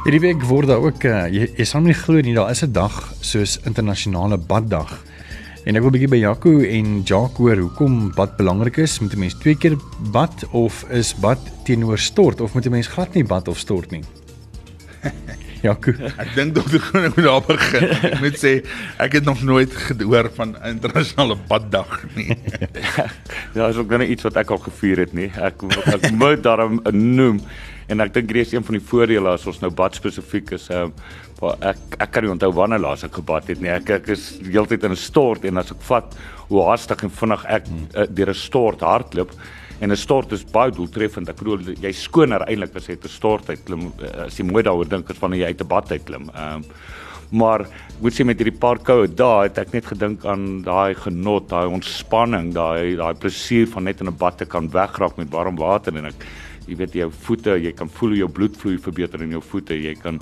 Hierdie 0.00 0.22
week 0.24 0.44
word 0.48 0.70
daar 0.70 0.80
ook 0.80 1.02
uh, 1.04 1.26
jy, 1.28 1.44
jy 1.58 1.64
sal 1.68 1.82
nie 1.84 1.92
glo 1.92 2.22
nie, 2.24 2.32
daar 2.32 2.48
is 2.48 2.62
'n 2.64 2.72
dag 2.72 2.94
soos 3.20 3.58
internasionale 3.68 4.38
baddag. 4.40 4.94
En 5.68 5.76
ek 5.76 5.84
wil 5.84 5.92
bietjie 5.92 6.08
by 6.08 6.20
Jaco 6.22 6.52
en 6.64 7.02
Jacques 7.04 7.36
hoor 7.36 7.60
hoekom 7.60 8.08
bad 8.16 8.32
belangrik 8.38 8.78
is. 8.80 8.96
Moet 9.04 9.12
'n 9.12 9.20
mens 9.20 9.36
twee 9.36 9.54
keer 9.54 9.76
bad 10.10 10.32
of 10.56 10.88
is 10.88 11.12
bad 11.12 11.38
teenoor 11.68 11.98
stort 11.98 12.40
of 12.40 12.54
moet 12.54 12.64
'n 12.64 12.70
mens 12.70 12.88
glad 12.88 13.12
nie 13.14 13.24
bad 13.24 13.48
of 13.48 13.58
stort 13.58 13.90
nie? 13.90 14.00
Jaco, 15.66 15.92
ek 15.92 16.32
dink 16.34 16.54
dokter 16.54 16.80
gaan 16.80 17.04
ek 17.04 17.16
moet 17.16 17.24
daar 17.28 17.44
begin. 17.44 17.84
Ek 18.08 18.20
moet 18.20 18.38
sê 18.40 18.64
ek 18.96 19.12
het 19.12 19.24
nog 19.28 19.42
nooit 19.42 19.68
gehoor 19.68 20.30
van 20.32 20.56
internasionale 20.64 21.36
baddag 21.48 22.06
nie. 22.16 22.32
ja, 23.54 23.68
is 23.68 23.76
ook 23.76 23.92
nou 23.92 24.00
iets 24.08 24.24
wat 24.24 24.36
ek 24.40 24.50
al 24.50 24.64
gevier 24.64 25.04
het 25.04 25.12
nie. 25.12 25.28
Ek 25.36 25.60
ek 25.92 26.08
moet 26.16 26.40
daarom 26.42 26.80
noem 26.88 27.44
en 27.90 28.04
ek 28.04 28.12
dink 28.14 28.32
dis 28.32 28.52
een 28.54 28.64
van 28.66 28.78
die 28.78 28.84
voordele 28.90 29.34
as 29.34 29.46
ons 29.50 29.60
nou 29.62 29.70
bad 29.74 29.96
spesifiek 29.98 30.52
is 30.56 30.68
ehm 30.70 30.92
uh, 31.42 31.54
ek 31.70 31.96
ek 32.04 32.12
kan 32.14 32.26
nie 32.26 32.32
onthou 32.34 32.52
wanneer 32.54 32.82
laas 32.84 33.04
ek 33.06 33.16
gebad 33.20 33.48
het 33.48 33.62
nie. 33.64 33.72
Ek 33.72 33.90
ek 33.96 34.10
is 34.14 34.26
heeltyd 34.44 34.84
in 34.84 34.92
'n 34.92 35.00
stort 35.00 35.44
en 35.44 35.58
as 35.58 35.72
ek 35.72 35.82
vat 35.88 36.16
hoe 36.48 36.62
haastig 36.68 37.02
en 37.02 37.10
vinnig 37.10 37.44
ek 37.56 37.66
uh, 37.70 38.06
deur 38.06 38.30
'n 38.30 38.34
stort 38.34 38.80
hardloop 38.80 39.32
en 39.80 39.90
'n 39.90 39.96
stort 39.96 40.32
is 40.32 40.44
baie 40.44 40.70
doeltreffend. 40.70 41.28
Ek 41.28 41.40
bedoel 41.40 41.74
jy 41.80 41.92
skoner 41.92 42.44
eintlik 42.46 42.76
as 42.76 42.88
jy 42.88 42.96
te 42.96 43.08
stort 43.08 43.48
uit 43.50 43.64
klim 43.64 43.92
uh, 43.98 44.26
as 44.26 44.38
jy 44.38 44.44
mooi 44.44 44.62
daaroor 44.62 44.88
dink 44.88 45.10
as 45.10 45.20
wanneer 45.20 45.40
jy 45.40 45.52
uit 45.54 45.62
'n 45.62 45.68
bad 45.68 45.92
uit 45.92 46.04
klim 46.04 46.30
ehm. 46.34 46.56
Um, 46.56 46.64
maar 47.30 47.66
moet 48.00 48.14
sê 48.14 48.24
met 48.26 48.38
hierdie 48.40 48.58
paar 48.58 48.78
koue 48.82 49.06
dae 49.06 49.46
het 49.46 49.58
ek 49.62 49.72
net 49.72 49.86
gedink 49.86 50.24
aan 50.26 50.62
daai 50.66 50.94
genot, 50.98 51.48
daai 51.48 51.70
ontspanning, 51.70 52.50
daai 52.52 52.96
daai 52.98 53.14
plesier 53.14 53.68
van 53.70 53.84
net 53.84 54.00
in 54.00 54.08
'n 54.08 54.18
bad 54.18 54.38
te 54.38 54.44
kan 54.44 54.68
wegraak 54.68 55.16
met 55.16 55.30
warm 55.30 55.56
water 55.56 55.96
en 55.96 56.06
ek 56.06 56.26
jy 56.66 56.76
weet 56.76 56.98
jou 57.00 57.10
voete, 57.26 57.56
jy 57.60 57.72
kan 57.76 57.88
voel 57.88 58.14
hoe 58.14 58.22
jou 58.24 58.30
bloedvloei 58.40 58.76
verbeter 58.78 59.22
in 59.22 59.36
jou 59.36 59.42
voete, 59.42 59.78
jy 59.78 59.94
kan 60.00 60.20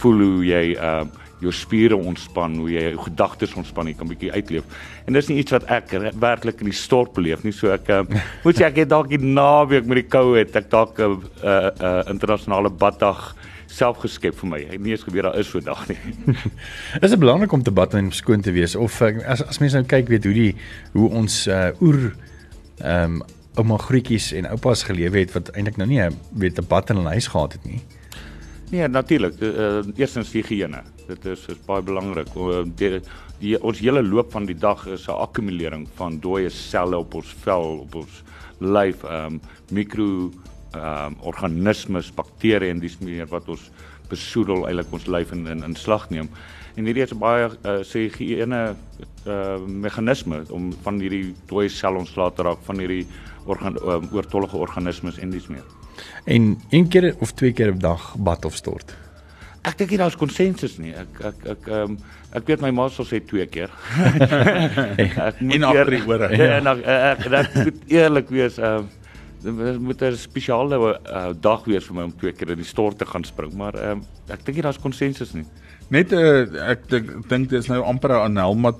voel 0.00 0.26
hoe 0.26 0.44
jy 0.46 0.66
uh 0.76 1.04
jou 1.44 1.52
spiere 1.52 1.96
ontspan, 1.96 2.54
hoe 2.62 2.70
jy 2.72 2.82
jou 2.86 3.02
gedagtes 3.10 3.52
ontspan, 3.60 3.90
jy 3.90 3.96
kan 3.98 4.08
bietjie 4.08 4.30
uitleef. 4.32 4.64
En 5.04 5.16
dis 5.16 5.26
nie 5.28 5.36
iets 5.42 5.52
wat 5.52 5.66
ek 5.72 5.92
werklik 6.16 6.62
in 6.64 6.70
die 6.70 6.76
stort 6.76 7.12
beleef 7.16 7.42
nie, 7.44 7.52
so 7.52 7.68
ek 7.74 7.90
uh, 7.92 7.98
moet 8.46 8.56
jy 8.56 8.64
ek 8.70 8.80
het 8.80 8.92
dalk 8.92 9.10
die 9.12 9.20
naweek 9.20 9.84
met 9.88 10.00
die 10.00 10.08
koue 10.08 10.38
het 10.38 10.56
ek 10.56 10.70
dalk 10.72 10.96
'n 10.96 11.18
uh, 11.44 11.68
uh, 11.76 12.00
internasionale 12.12 12.72
baddag 12.72 13.34
self 13.66 14.00
geskep 14.00 14.36
vir 14.40 14.48
my. 14.48 14.60
Ek 14.72 14.80
nie 14.80 14.94
eens 14.94 15.04
geweet 15.04 15.26
daar 15.26 15.36
is 15.36 15.50
so 15.50 15.60
dag 15.60 15.84
nie. 15.90 15.98
is 17.04 17.10
dit 17.12 17.20
belangrik 17.20 17.52
om 17.52 17.62
te 17.62 17.74
bad 17.74 17.94
en 17.94 18.12
skoon 18.12 18.40
te 18.40 18.54
wees 18.56 18.76
of 18.76 19.02
as 19.02 19.42
as 19.44 19.60
mense 19.60 19.76
nou 19.76 19.84
kyk 19.84 20.08
weet 20.08 20.24
hoe 20.24 20.36
die 20.36 20.52
hoe 20.96 21.10
ons 21.10 21.46
uh, 21.48 21.70
oer 21.80 22.14
ehm 22.80 23.20
um, 23.20 23.24
ouma 23.56 23.78
groetjies 23.80 24.32
en 24.36 24.48
oupas 24.52 24.82
gelewe 24.84 25.22
het 25.22 25.32
wat 25.32 25.52
eintlik 25.54 25.78
nou 25.80 25.88
nie 25.88 26.02
weet 26.32 26.58
'n 26.60 26.66
bad 26.68 26.90
in 26.90 26.96
hulle 26.96 27.16
huis 27.16 27.28
gehad 27.28 27.52
het 27.52 27.64
nie. 27.64 27.80
Nee, 28.70 28.88
natuurlik. 28.88 29.40
Uh, 29.40 29.82
eerstens 29.96 30.30
die 30.30 30.42
higiëne. 30.42 30.82
Dit 31.06 31.24
is 31.24 31.46
is 31.48 31.58
baie 31.66 31.82
belangrik. 31.82 32.28
Die, 32.76 33.00
die 33.38 33.54
ons 33.62 33.78
hele 33.78 34.02
loop 34.02 34.32
van 34.32 34.46
die 34.46 34.58
dag 34.58 34.86
is 34.86 35.06
'n 35.08 35.12
akkumulering 35.12 35.86
van 35.94 36.20
dooie 36.20 36.50
selle 36.50 36.98
op 36.98 37.14
ons 37.14 37.34
vel, 37.44 37.78
op 37.86 37.94
ons 37.94 38.22
lyf, 38.58 39.04
ehm 39.04 39.26
um, 39.26 39.40
mikro 39.70 40.30
ehm 40.74 41.06
um, 41.06 41.16
organismes, 41.20 42.10
bakterieë 42.10 42.70
en 42.70 42.80
dis 42.80 42.98
meer 42.98 43.26
wat 43.26 43.48
ons 43.48 43.70
besoedel 44.08 44.66
eintlik 44.66 44.92
ons 44.92 45.06
lyf 45.06 45.32
in 45.32 45.46
in, 45.46 45.62
in 45.62 45.74
slag 45.74 46.10
neem. 46.10 46.28
En 46.76 46.84
hierdie 46.84 47.02
is 47.02 47.14
baie 47.16 47.48
uh, 47.48 47.80
sê 47.84 48.06
higiëne 48.08 48.76
uh, 49.26 49.56
meganisme 49.66 50.42
om 50.50 50.72
van 50.82 51.00
hierdie 51.00 51.34
dooie 51.48 51.68
sel 51.68 51.96
ontslae 51.96 52.34
te 52.36 52.42
raak 52.42 52.58
van 52.66 52.78
hierdie 52.78 53.06
organ 53.46 53.78
um, 53.82 54.08
oortollige 54.12 54.56
organismes 54.56 55.18
en 55.18 55.30
dis 55.30 55.46
meer. 55.48 55.64
En 56.24 56.60
een 56.70 56.88
keer 56.88 57.14
of 57.18 57.32
twee 57.32 57.52
keer 57.52 57.74
'n 57.74 57.78
dag 57.78 58.14
bad 58.18 58.44
of 58.44 58.54
stort. 58.54 58.96
Ek 59.66 59.78
dink 59.78 59.90
nie 59.90 59.98
daar's 59.98 60.16
konsensus 60.16 60.78
nie. 60.78 60.92
Ek 60.94 61.20
ek 61.20 61.46
ek 61.46 61.66
ehm 61.68 61.96
um, 61.96 61.98
ek 62.36 62.46
weet 62.46 62.60
my 62.60 62.70
ma 62.70 62.88
sal 62.88 63.06
sê 63.06 63.20
twee 63.24 63.46
keer. 63.46 63.70
ek 65.28 65.40
moet 65.40 65.54
en 65.54 65.62
agter 65.62 65.90
die 65.90 66.06
ore. 66.06 66.28
Ja, 66.36 66.58
en 66.58 66.66
ek 66.66 66.84
ek, 66.84 67.26
ek 67.32 67.54
moet 67.64 67.82
eerlik 67.88 68.30
wees 68.30 68.58
ehm 68.58 68.86
um, 68.86 69.82
moet 69.82 70.02
'n 70.02 70.16
spesiale 70.16 70.78
uh, 70.78 71.32
dag 71.40 71.64
wees 71.64 71.84
vir 71.86 71.94
my 71.94 72.02
om 72.02 72.14
twee 72.18 72.32
keer 72.32 72.50
in 72.50 72.62
die 72.62 72.66
stort 72.66 72.98
te 72.98 73.06
gaan 73.06 73.24
spring, 73.24 73.54
maar 73.54 73.74
ehm 73.74 73.98
um, 73.98 74.04
ek 74.28 74.44
dink 74.44 74.56
nie 74.56 74.66
daar's 74.66 74.80
konsensus 74.80 75.34
nie. 75.34 75.46
Net 75.88 76.12
uh, 76.12 76.46
ek 76.70 76.88
dink 77.28 77.50
dit 77.50 77.58
is 77.58 77.68
nou 77.68 77.82
amper 77.82 78.10
'n 78.10 78.30
Anelma 78.30 78.72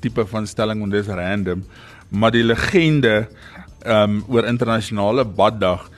tipe 0.00 0.26
van 0.26 0.46
stelling 0.46 0.82
en 0.82 0.90
dis 0.90 1.06
random, 1.06 1.64
maar 2.08 2.30
die 2.30 2.44
legende 2.44 3.28
ehm 3.84 4.10
um, 4.10 4.24
oor 4.28 4.46
internasionale 4.48 5.24
baddag 5.24 5.90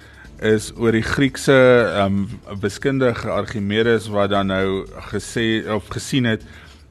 is 0.42 0.72
oor 0.76 0.92
die 0.92 1.06
Griekse 1.06 1.54
ehm 1.54 2.26
um, 2.26 2.60
wiskundige 2.60 3.30
Archimedes 3.30 4.08
wat 4.12 4.30
dan 4.30 4.50
nou 4.50 4.86
gesê 5.10 5.62
of 5.70 5.88
gesien 5.94 6.26
het 6.26 6.42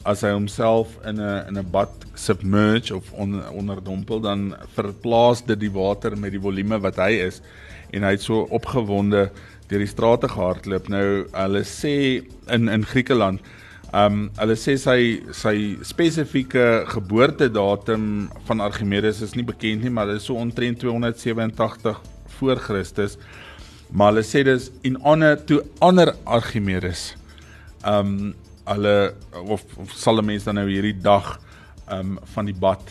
as 0.06 0.22
hy 0.22 0.32
homself 0.32 0.96
in 1.04 1.20
'n 1.20 1.48
in 1.50 1.58
'n 1.60 1.72
bad 1.72 1.92
submerge 2.14 2.96
of 2.96 3.12
on, 3.12 3.42
onderdompel 3.52 4.20
dan 4.22 4.56
verplaas 4.76 5.46
dit 5.46 5.60
die 5.60 5.72
water 5.72 6.18
met 6.18 6.32
die 6.32 6.42
volume 6.42 6.80
wat 6.80 6.96
hy 6.96 7.12
is 7.28 7.42
en 7.92 8.04
hy 8.04 8.12
het 8.16 8.22
so 8.22 8.48
opgewonde 8.50 9.30
deur 9.68 9.80
die 9.80 9.90
strate 9.90 10.28
gehardloop. 10.30 10.88
Nou 10.90 11.26
hulle 11.32 11.64
sê 11.64 12.24
in 12.48 12.70
in 12.70 12.86
Griekeland 12.86 13.42
Um 13.94 14.30
hulle 14.40 14.56
sê 14.60 14.76
sy 14.82 15.02
sy 15.36 15.58
spesifieke 15.86 16.86
geboortedatum 16.90 18.30
van 18.48 18.64
Archimedes 18.66 19.22
is 19.22 19.36
nie 19.38 19.46
bekend 19.46 19.86
nie, 19.86 19.94
maar 19.94 20.10
dit 20.10 20.22
is 20.22 20.26
so 20.28 20.40
omtrent 20.42 20.82
287 20.82 22.02
voor 22.40 22.62
Christus. 22.64 23.18
Maar 23.92 24.14
hulle 24.14 24.26
sê 24.26 24.44
dis 24.48 24.72
in 24.88 24.98
honor 25.06 25.38
to 25.46 25.62
honor 25.82 26.16
Archimedes. 26.26 27.14
Um 27.86 28.34
hulle 28.66 29.14
of, 29.46 29.62
of 29.78 29.94
sal 29.94 30.24
mense 30.26 30.50
dan 30.50 30.58
nou 30.58 30.66
hierdie 30.70 30.98
dag 30.98 31.36
um 31.94 32.18
van 32.34 32.50
die 32.50 32.58
bad 32.58 32.82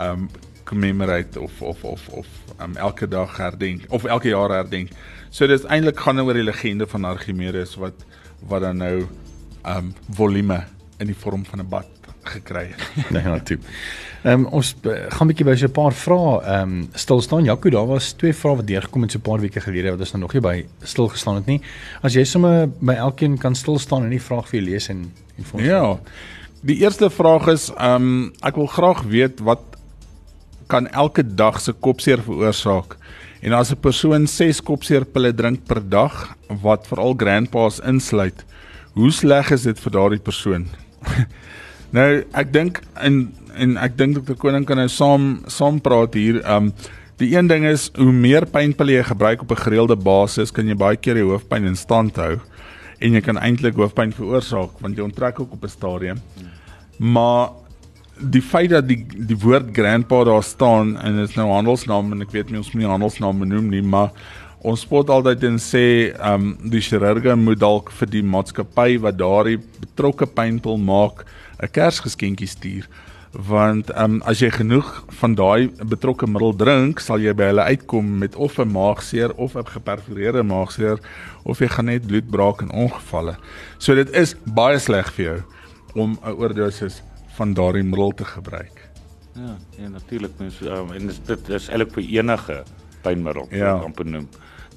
um 0.00 0.30
commemorate 0.64 1.40
of 1.40 1.62
of 1.62 1.84
of 1.84 2.08
of 2.08 2.26
um, 2.62 2.76
elke 2.76 3.08
dag 3.08 3.36
herdenk 3.36 3.84
of 3.88 4.04
elke 4.04 4.28
jaar 4.28 4.50
herdenk. 4.50 4.90
So 5.30 5.46
dis 5.46 5.66
eintlik 5.68 6.00
gaan 6.00 6.20
oor 6.22 6.36
die 6.38 6.46
legende 6.46 6.86
van 6.88 7.04
Archimedes 7.04 7.76
wat 7.80 8.06
wat 8.48 8.64
dan 8.64 8.80
nou 8.82 8.96
um 9.64 9.94
volume 10.10 10.64
in 10.98 11.06
die 11.06 11.16
vorm 11.16 11.44
van 11.44 11.60
'n 11.60 11.68
bad 11.68 11.88
gekry 12.22 12.70
het. 12.70 12.82
nee, 13.14 13.22
natuurlik. 13.22 13.66
Ehm 14.22 14.44
um, 14.44 14.46
ons 14.46 14.74
gaan 14.82 15.26
'n 15.26 15.30
bietjie 15.30 15.44
by 15.44 15.54
so 15.56 15.66
'n 15.66 15.72
paar 15.72 15.92
vrae 15.92 16.40
ehm 16.42 16.62
um, 16.62 16.88
stil 16.94 17.20
staan. 17.20 17.44
Jaco, 17.44 17.70
daar 17.70 17.86
was 17.86 18.12
twee 18.12 18.34
vrae 18.34 18.56
wat 18.56 18.66
deurgekom 18.66 19.02
het 19.02 19.10
so 19.10 19.18
'n 19.18 19.22
paar 19.22 19.40
weke 19.40 19.60
gelede 19.60 19.90
wat 19.90 19.98
ons 19.98 20.12
nou 20.12 20.22
nog 20.22 20.32
nie 20.32 20.42
by 20.42 20.66
stil 20.82 21.08
gestaan 21.08 21.34
het 21.34 21.46
nie. 21.46 21.60
As 22.02 22.14
jy 22.14 22.24
sommer 22.24 22.68
by 22.80 22.92
elkeen 22.92 23.38
kan 23.38 23.54
stil 23.54 23.78
staan 23.78 24.04
en 24.04 24.10
die 24.10 24.22
vraag 24.22 24.48
vir 24.48 24.60
jou 24.60 24.70
lees 24.70 24.88
en 24.88 25.12
en 25.38 25.44
vir 25.44 25.54
ons. 25.54 25.68
Ja. 25.68 25.98
Die 26.62 26.78
eerste 26.78 27.10
vraag 27.10 27.48
is 27.48 27.70
ehm 27.70 28.02
um, 28.02 28.32
ek 28.42 28.54
wil 28.54 28.66
graag 28.66 29.02
weet 29.02 29.40
wat 29.40 29.60
kan 30.66 30.86
elke 30.88 31.34
dag 31.34 31.60
se 31.60 31.72
kopseer 31.72 32.22
veroorsaak? 32.22 32.96
En 33.42 33.52
as 33.52 33.72
'n 33.72 33.80
persoon 33.80 34.26
6 34.26 34.62
kopseerpille 34.62 35.34
drink 35.34 35.64
per 35.66 35.88
dag 35.88 36.36
wat 36.62 36.86
veral 36.86 37.14
grandpas 37.16 37.80
insluit, 37.80 38.44
hoe 38.94 39.10
sleg 39.10 39.50
is 39.50 39.62
dit 39.68 39.78
vir 39.78 39.92
daardie 39.92 40.22
persoon? 40.22 40.66
nou, 41.96 42.08
ek 42.32 42.52
dink 42.52 42.82
in 43.04 43.24
en 43.52 43.76
ek 43.76 43.98
dink 43.98 44.16
Dr 44.16 44.36
Koning 44.40 44.64
kan 44.64 44.80
nou 44.80 44.88
saam 44.88 45.42
saam 45.52 45.80
praat 45.84 46.14
hier. 46.16 46.40
Um 46.48 46.72
die 47.20 47.34
een 47.36 47.46
ding 47.46 47.66
is 47.68 47.90
hoe 47.98 48.12
meer 48.12 48.46
pynpille 48.50 48.96
jy 48.96 49.02
gebruik 49.06 49.42
op 49.44 49.52
'n 49.52 49.64
gereelde 49.64 49.96
basis, 49.96 50.50
kan 50.50 50.66
jy 50.66 50.74
baie 50.74 50.96
keer 50.96 51.14
die 51.14 51.28
hoofpyn 51.28 51.68
in 51.68 51.76
stand 51.76 52.16
hou 52.16 52.40
en 53.02 53.16
jy 53.16 53.20
kan 53.20 53.38
eintlik 53.38 53.76
hoofpyn 53.78 54.14
veroorsaak 54.14 54.80
want 54.80 54.96
jy 54.96 55.04
onttrek 55.04 55.40
ook 55.40 55.52
op 55.52 55.64
'n 55.64 55.68
stadium. 55.68 56.18
Maar 56.98 57.50
die 58.20 58.42
feit 58.42 58.70
dat 58.70 58.88
die 58.88 59.04
die 59.06 59.38
woord 59.38 59.72
grandpa 59.72 60.24
daar 60.24 60.42
staan 60.42 60.96
en 61.00 61.16
dit 61.16 61.28
is 61.28 61.36
nou 61.36 61.48
handelsnaam 61.50 62.12
en 62.12 62.22
ek 62.22 62.30
weet 62.30 62.50
nie 62.50 62.58
ons 62.58 62.72
moet 62.72 62.82
nie 62.82 62.90
handelsnaam 62.90 63.38
benoem 63.38 63.68
nie, 63.68 63.82
maar 63.82 64.10
ons 64.62 64.80
spot 64.80 65.10
altyd 65.10 65.44
en 65.48 65.56
sê 65.58 65.86
um 66.32 66.52
die 66.70 66.80
chirurge 66.80 67.34
moet 67.36 67.58
dalk 67.58 67.90
vir 67.98 68.10
die 68.10 68.22
maatskappy 68.22 69.00
wat 69.02 69.18
daardie 69.18 69.58
betrokke 69.58 70.26
pynpil 70.26 70.78
maak 70.78 71.24
'n 71.62 71.68
kersgeskenkie 71.68 72.46
stuur 72.46 72.86
want 73.32 73.88
um, 73.96 74.20
as 74.28 74.42
jy 74.44 74.50
genoeg 74.52 74.88
van 75.20 75.34
daai 75.34 75.70
betrokke 75.88 76.28
middel 76.28 76.52
drink, 76.56 77.00
sal 77.00 77.20
jy 77.22 77.32
by 77.36 77.48
hulle 77.48 77.64
uitkom 77.64 78.18
met 78.20 78.36
of 78.36 78.58
'n 78.58 78.68
maagseer 78.68 79.32
of 79.36 79.56
'n 79.56 79.64
geperforeerde 79.64 80.42
maagseer 80.42 81.00
of 81.44 81.58
jy 81.58 81.68
gaan 81.68 81.86
net 81.86 82.06
bloedbraak 82.06 82.60
en 82.62 82.70
ongevalle. 82.70 83.36
So 83.78 83.94
dit 83.94 84.10
is 84.10 84.36
baie 84.44 84.78
sleg 84.78 85.10
vir 85.12 85.24
jou 85.24 85.42
om 85.94 86.18
'n 86.22 86.36
oordosis 86.36 87.02
van 87.36 87.54
daardie 87.54 87.82
middel 87.82 88.12
te 88.12 88.24
gebruik. 88.24 88.90
Ja, 89.34 89.56
ja 89.78 89.88
natuurlik 89.88 90.38
mens 90.38 90.60
um, 90.60 90.92
en 90.92 91.10
dit 91.26 91.48
is 91.48 91.68
eintlik 91.68 91.92
vir 91.92 92.04
enige 92.04 92.64
pynmiddel 93.02 93.48
ja. 93.50 93.82
om 93.82 93.92
te 93.92 94.04
noem 94.04 94.28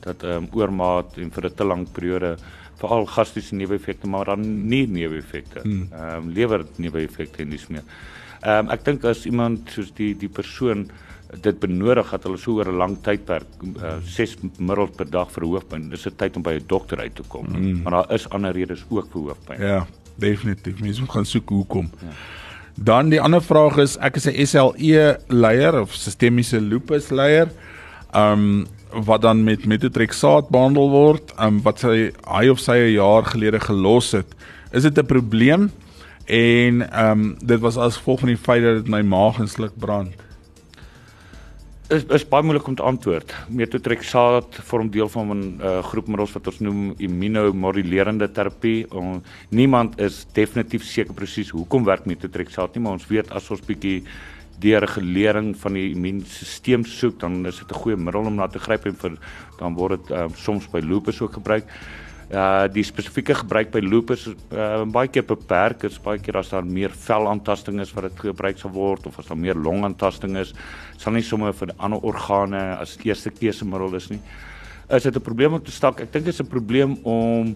dat 0.06 0.24
ehm 0.24 0.46
um, 0.46 0.50
oormaat 0.54 1.18
en 1.18 1.32
vir 1.32 1.46
'n 1.50 1.56
te 1.56 1.66
lang 1.66 1.88
periode 1.92 2.38
veral 2.80 3.06
gastriese 3.06 3.56
neeweffekte 3.56 4.08
maar 4.08 4.26
dan 4.26 4.68
nie 4.68 4.88
neeweffekte. 4.88 5.60
Hmm. 5.64 5.88
Ehm 5.92 6.16
um, 6.16 6.30
lewer 6.30 6.66
neeweffekte 6.78 7.42
en 7.44 7.50
dis 7.50 7.68
meer. 7.68 7.84
Ehm 8.42 8.66
um, 8.66 8.72
ek 8.72 8.86
dink 8.86 9.04
as 9.04 9.26
iemand 9.26 9.70
soos 9.70 9.92
die 9.94 10.14
die 10.14 10.30
persoon 10.30 10.90
dit 11.42 11.60
benodig 11.60 12.10
dat 12.12 12.24
hulle 12.24 12.38
so 12.38 12.60
oor 12.60 12.70
'n 12.72 12.78
lang 12.78 12.98
tydperk 13.02 13.48
6 14.04 14.36
uh, 14.36 14.50
middels 14.58 14.96
per 14.96 15.10
dag 15.10 15.32
vir 15.32 15.44
hoofpyn, 15.44 15.90
dis 15.90 16.08
'n 16.08 16.16
tyd 16.16 16.36
om 16.36 16.44
by 16.44 16.54
'n 16.54 16.68
dokter 16.68 17.00
uit 17.00 17.16
te 17.16 17.24
kom. 17.28 17.46
Mm. 17.50 17.82
Maar 17.82 17.92
daar 17.92 18.14
is 18.14 18.30
ander 18.30 18.54
redes 18.54 18.86
ook 18.90 19.12
vir 19.12 19.22
hoofpyn. 19.22 19.62
Ja, 19.62 19.88
definitief. 20.16 20.80
Mens 20.80 21.00
moet 21.00 21.10
gaan 21.10 21.26
soek 21.26 21.50
hoekom. 21.50 21.90
Ja. 22.02 22.08
Dan 22.76 23.10
die 23.10 23.22
ander 23.22 23.42
vraag 23.42 23.78
is 23.78 23.98
ek 23.98 24.16
is 24.16 24.28
'n 24.28 24.46
SLE 24.46 25.20
leier 25.28 25.82
of 25.82 25.94
sistemiese 25.94 26.62
lupus 26.62 27.10
leier. 27.10 27.48
Ehm 28.14 28.32
um, 28.32 28.68
wat 29.04 29.22
dan 29.22 29.44
met 29.44 29.66
metotrexaat 29.66 30.50
behandel 30.50 30.90
word, 30.90 31.34
um, 31.40 31.60
wat 31.66 31.82
sy 31.84 32.12
hy 32.24 32.48
of 32.50 32.60
sy 32.60 32.78
'n 32.78 32.96
jaar 32.96 33.26
gelede 33.28 33.60
gelos 33.60 34.12
het. 34.12 34.28
Is 34.72 34.84
dit 34.84 34.98
'n 34.98 35.06
probleem? 35.06 35.72
En 36.26 36.92
ehm 36.92 37.12
um, 37.12 37.36
dit 37.40 37.60
was 37.60 37.78
as 37.78 37.98
gevolg 37.98 38.20
van 38.20 38.30
die 38.30 38.38
feit 38.38 38.64
dat 38.64 38.76
dit 38.84 38.88
my 38.88 39.02
maag 39.02 39.40
en 39.40 39.48
sluk 39.48 39.76
brand. 39.78 40.10
Is 41.88 42.06
is 42.10 42.24
baie 42.26 42.44
moeilik 42.44 42.68
om 42.68 42.76
te 42.76 42.82
antwoord. 42.82 43.36
Metotrexaat 43.50 44.56
vorm 44.66 44.90
deel 44.90 45.10
van 45.10 45.28
'n 45.30 45.60
uh, 45.62 45.84
groep 45.84 46.08
middels 46.08 46.32
wat 46.34 46.48
ons 46.48 46.60
noem 46.60 46.94
immunomodulerende 46.98 48.32
terapie. 48.32 48.88
Um, 48.94 49.22
niemand 49.50 50.00
is 50.00 50.26
definitief 50.34 50.84
seker 50.84 51.14
presies 51.14 51.50
hoekom 51.50 51.84
werk 51.84 52.06
metotrexaat 52.06 52.76
nie, 52.76 52.84
maar 52.84 52.94
ons 52.94 53.08
weet 53.08 53.32
as 53.32 53.52
ons 53.52 53.62
bietjie 53.62 54.04
deur 54.60 54.82
regulering 54.82 55.54
van 55.58 55.74
die 55.74 55.90
immuunstelsel 55.92 56.86
soek, 56.86 57.20
dan 57.20 57.46
is 57.46 57.60
dit 57.60 57.72
'n 57.72 57.82
goeie 57.82 57.98
middel 57.98 58.26
om 58.26 58.36
na 58.36 58.48
te 58.48 58.60
gryp 58.60 58.86
en 58.86 58.96
vir 58.96 59.18
dan 59.60 59.76
word 59.76 60.08
dit 60.08 60.18
um, 60.18 60.30
soms 60.36 60.68
by 60.68 60.80
lupus 60.80 61.22
ook 61.22 61.34
gebruik. 61.34 61.66
Uh 62.32 62.66
die 62.74 62.84
spesifieke 62.84 63.36
gebruik 63.36 63.70
by 63.72 63.80
lupus 63.80 64.28
uh 64.28 64.84
baie 64.86 65.08
keer 65.08 65.24
beperk 65.24 65.84
is 65.84 66.00
baie 66.02 66.18
keer 66.20 66.38
as 66.38 66.50
daar 66.50 66.66
meer 66.66 66.90
velaantasting 66.90 67.80
is 67.80 67.94
wat 67.94 68.10
dit 68.10 68.20
gebruik 68.20 68.58
sal 68.58 68.72
word 68.72 69.06
of 69.06 69.20
as 69.20 69.28
daar 69.28 69.38
meer 69.38 69.56
longaantasting 69.56 70.38
is 70.38 70.54
sal 70.98 71.14
nie 71.14 71.22
sommer 71.22 71.54
vir 71.54 71.76
ander 71.78 72.02
organe 72.02 72.80
as 72.80 72.98
eerste 73.04 73.30
keusemiddel 73.30 73.96
is 73.96 74.10
nie. 74.10 74.22
Is 74.90 75.04
dit 75.04 75.16
'n 75.16 75.22
probleem 75.22 75.54
om 75.54 75.62
te 75.62 75.72
stak? 75.72 76.02
Ek 76.02 76.12
dink 76.12 76.26
dit 76.26 76.34
is 76.34 76.42
'n 76.42 76.48
probleem 76.48 76.98
om 77.04 77.56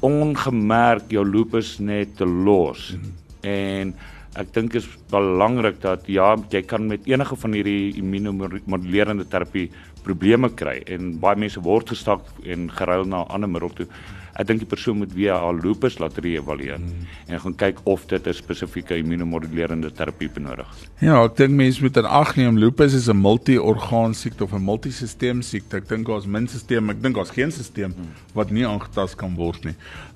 ongemerk 0.00 1.10
jou 1.10 1.24
lupus 1.24 1.78
net 1.78 2.16
te 2.16 2.26
los. 2.26 2.92
Mm 2.92 3.00
-hmm. 3.00 3.12
en 3.44 3.94
ek 4.34 4.54
dink 4.54 4.74
is 4.74 4.86
belangrik 5.14 5.80
dat 5.82 6.08
ja 6.10 6.34
jy 6.50 6.62
kan 6.62 6.88
met 6.90 7.06
enige 7.10 7.36
van 7.36 7.56
hierdie 7.56 7.94
immunomodulerende 8.00 9.26
terapie 9.30 9.70
probleme 10.04 10.50
kry 10.52 10.80
en 10.90 11.14
baie 11.22 11.38
mense 11.40 11.62
word 11.64 11.94
gestak 11.94 12.26
en 12.44 12.68
geruil 12.78 13.08
na 13.08 13.24
'n 13.24 13.32
ander 13.34 13.48
middel 13.48 13.72
toe. 13.78 13.88
Ek 14.34 14.48
dink 14.48 14.64
die 14.64 14.68
persoon 14.68 14.98
moet 14.98 15.12
weer 15.14 15.36
haar 15.38 15.54
lupus 15.54 16.00
laat 16.02 16.16
reëvalueer 16.18 16.80
hmm. 16.80 17.06
en 17.30 17.40
gaan 17.40 17.54
kyk 17.54 17.78
of 17.86 18.06
dit 18.10 18.26
'n 18.26 18.34
spesifieke 18.34 18.96
immunomodulerende 18.98 19.92
terapie 19.94 20.28
benodig. 20.28 20.66
Ja, 20.98 21.22
ek 21.24 21.36
dink 21.36 21.54
mense 21.54 21.82
moet 21.82 21.96
in 21.96 22.04
ag 22.04 22.34
neem 22.36 22.58
lupus 22.58 22.94
is 22.94 23.08
'n 23.08 23.16
multi-orgaan 23.16 24.14
siekte 24.14 24.44
of 24.44 24.52
'n 24.52 24.64
multisisteem 24.64 25.42
siekte. 25.42 25.76
Ek 25.76 25.88
dink 25.88 26.08
ons 26.08 26.26
minstelsstelsel, 26.26 26.90
ek 26.90 27.02
dink 27.02 27.16
ons 27.16 27.30
geen 27.30 27.52
stelsel 27.52 27.94
hmm. 27.94 28.10
wat 28.34 28.50
nie 28.50 28.66
aangetast 28.66 29.16
kan 29.16 29.34
word 29.36 29.64
nie. 29.64 29.74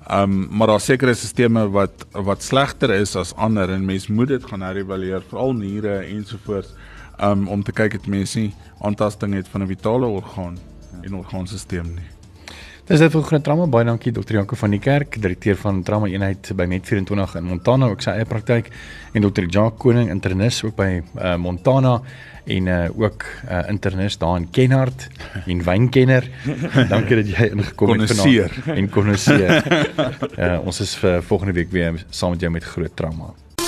Ehm 0.09 0.23
um, 0.23 0.47
maar 0.51 0.67
daar 0.67 0.81
sekerre 0.81 1.13
stelsels 1.13 1.71
wat 1.71 2.05
wat 2.11 2.43
slegter 2.43 2.89
is 2.89 3.15
as 3.15 3.33
ander 3.35 3.69
en 3.69 3.85
mense 3.85 4.11
moet 4.11 4.27
dit 4.27 4.43
gaan 4.43 4.61
herëvalueer, 4.89 5.25
veral 5.29 5.53
niere 5.53 5.97
ensovoorts 6.09 6.73
um, 7.21 7.47
om 7.47 7.63
te 7.63 7.71
kyk 7.71 7.99
het 7.99 8.07
mense 8.07 8.39
nie 8.39 8.53
aantasting 8.81 9.35
het 9.35 9.47
van 9.47 9.63
'n 9.63 9.67
vitale 9.67 10.05
orgaan 10.05 10.57
ja. 10.57 11.03
en 11.03 11.15
orgaanstelsel 11.15 11.83
nie. 11.83 12.09
Dis 12.89 12.99
dit 12.99 13.11
vir 13.11 13.21
groot 13.21 13.43
trauma. 13.43 13.67
Baie 13.67 13.85
dankie 13.85 14.11
Dr. 14.11 14.33
Janko 14.33 14.55
van 14.55 14.71
die 14.71 14.79
Kerk, 14.79 15.21
direkteur 15.21 15.55
van 15.55 15.83
trauma 15.83 16.07
eenheid 16.07 16.51
by 16.55 16.65
Net24 16.65 17.35
in 17.37 17.43
Montana, 17.43 17.85
ook 17.85 18.01
sy 18.01 18.15
eie 18.17 18.25
praktyk 18.25 18.71
en 19.13 19.21
Dr. 19.21 19.45
Jacques 19.45 19.77
Koning, 19.77 20.09
internis 20.09 20.63
ook 20.63 20.75
by 20.75 21.03
uh, 21.21 21.35
Montana 21.35 22.01
en 22.45 22.65
uh, 22.65 22.89
ook 22.97 23.25
uh, 23.45 23.69
internis 23.69 24.17
daar 24.17 24.37
in 24.37 24.49
Kenhardt 24.49 25.07
en 25.45 25.63
wynkenner. 25.63 26.29
dankie 26.93 27.15
dat 27.15 27.29
jy 27.29 27.51
ingekom 27.51 27.93
het 27.99 28.11
vanaand 28.15 28.73
en 28.73 28.89
konneseer. 28.89 29.61
uh, 30.39 30.57
ons 30.67 30.81
is 30.81 30.95
vir 30.95 31.21
volgende 31.21 31.53
week 31.53 31.69
weer 31.69 32.05
saam 32.09 32.33
met 32.33 32.41
jou 32.41 32.51
met 32.51 32.63
groot 32.63 32.95
trauma. 32.95 33.29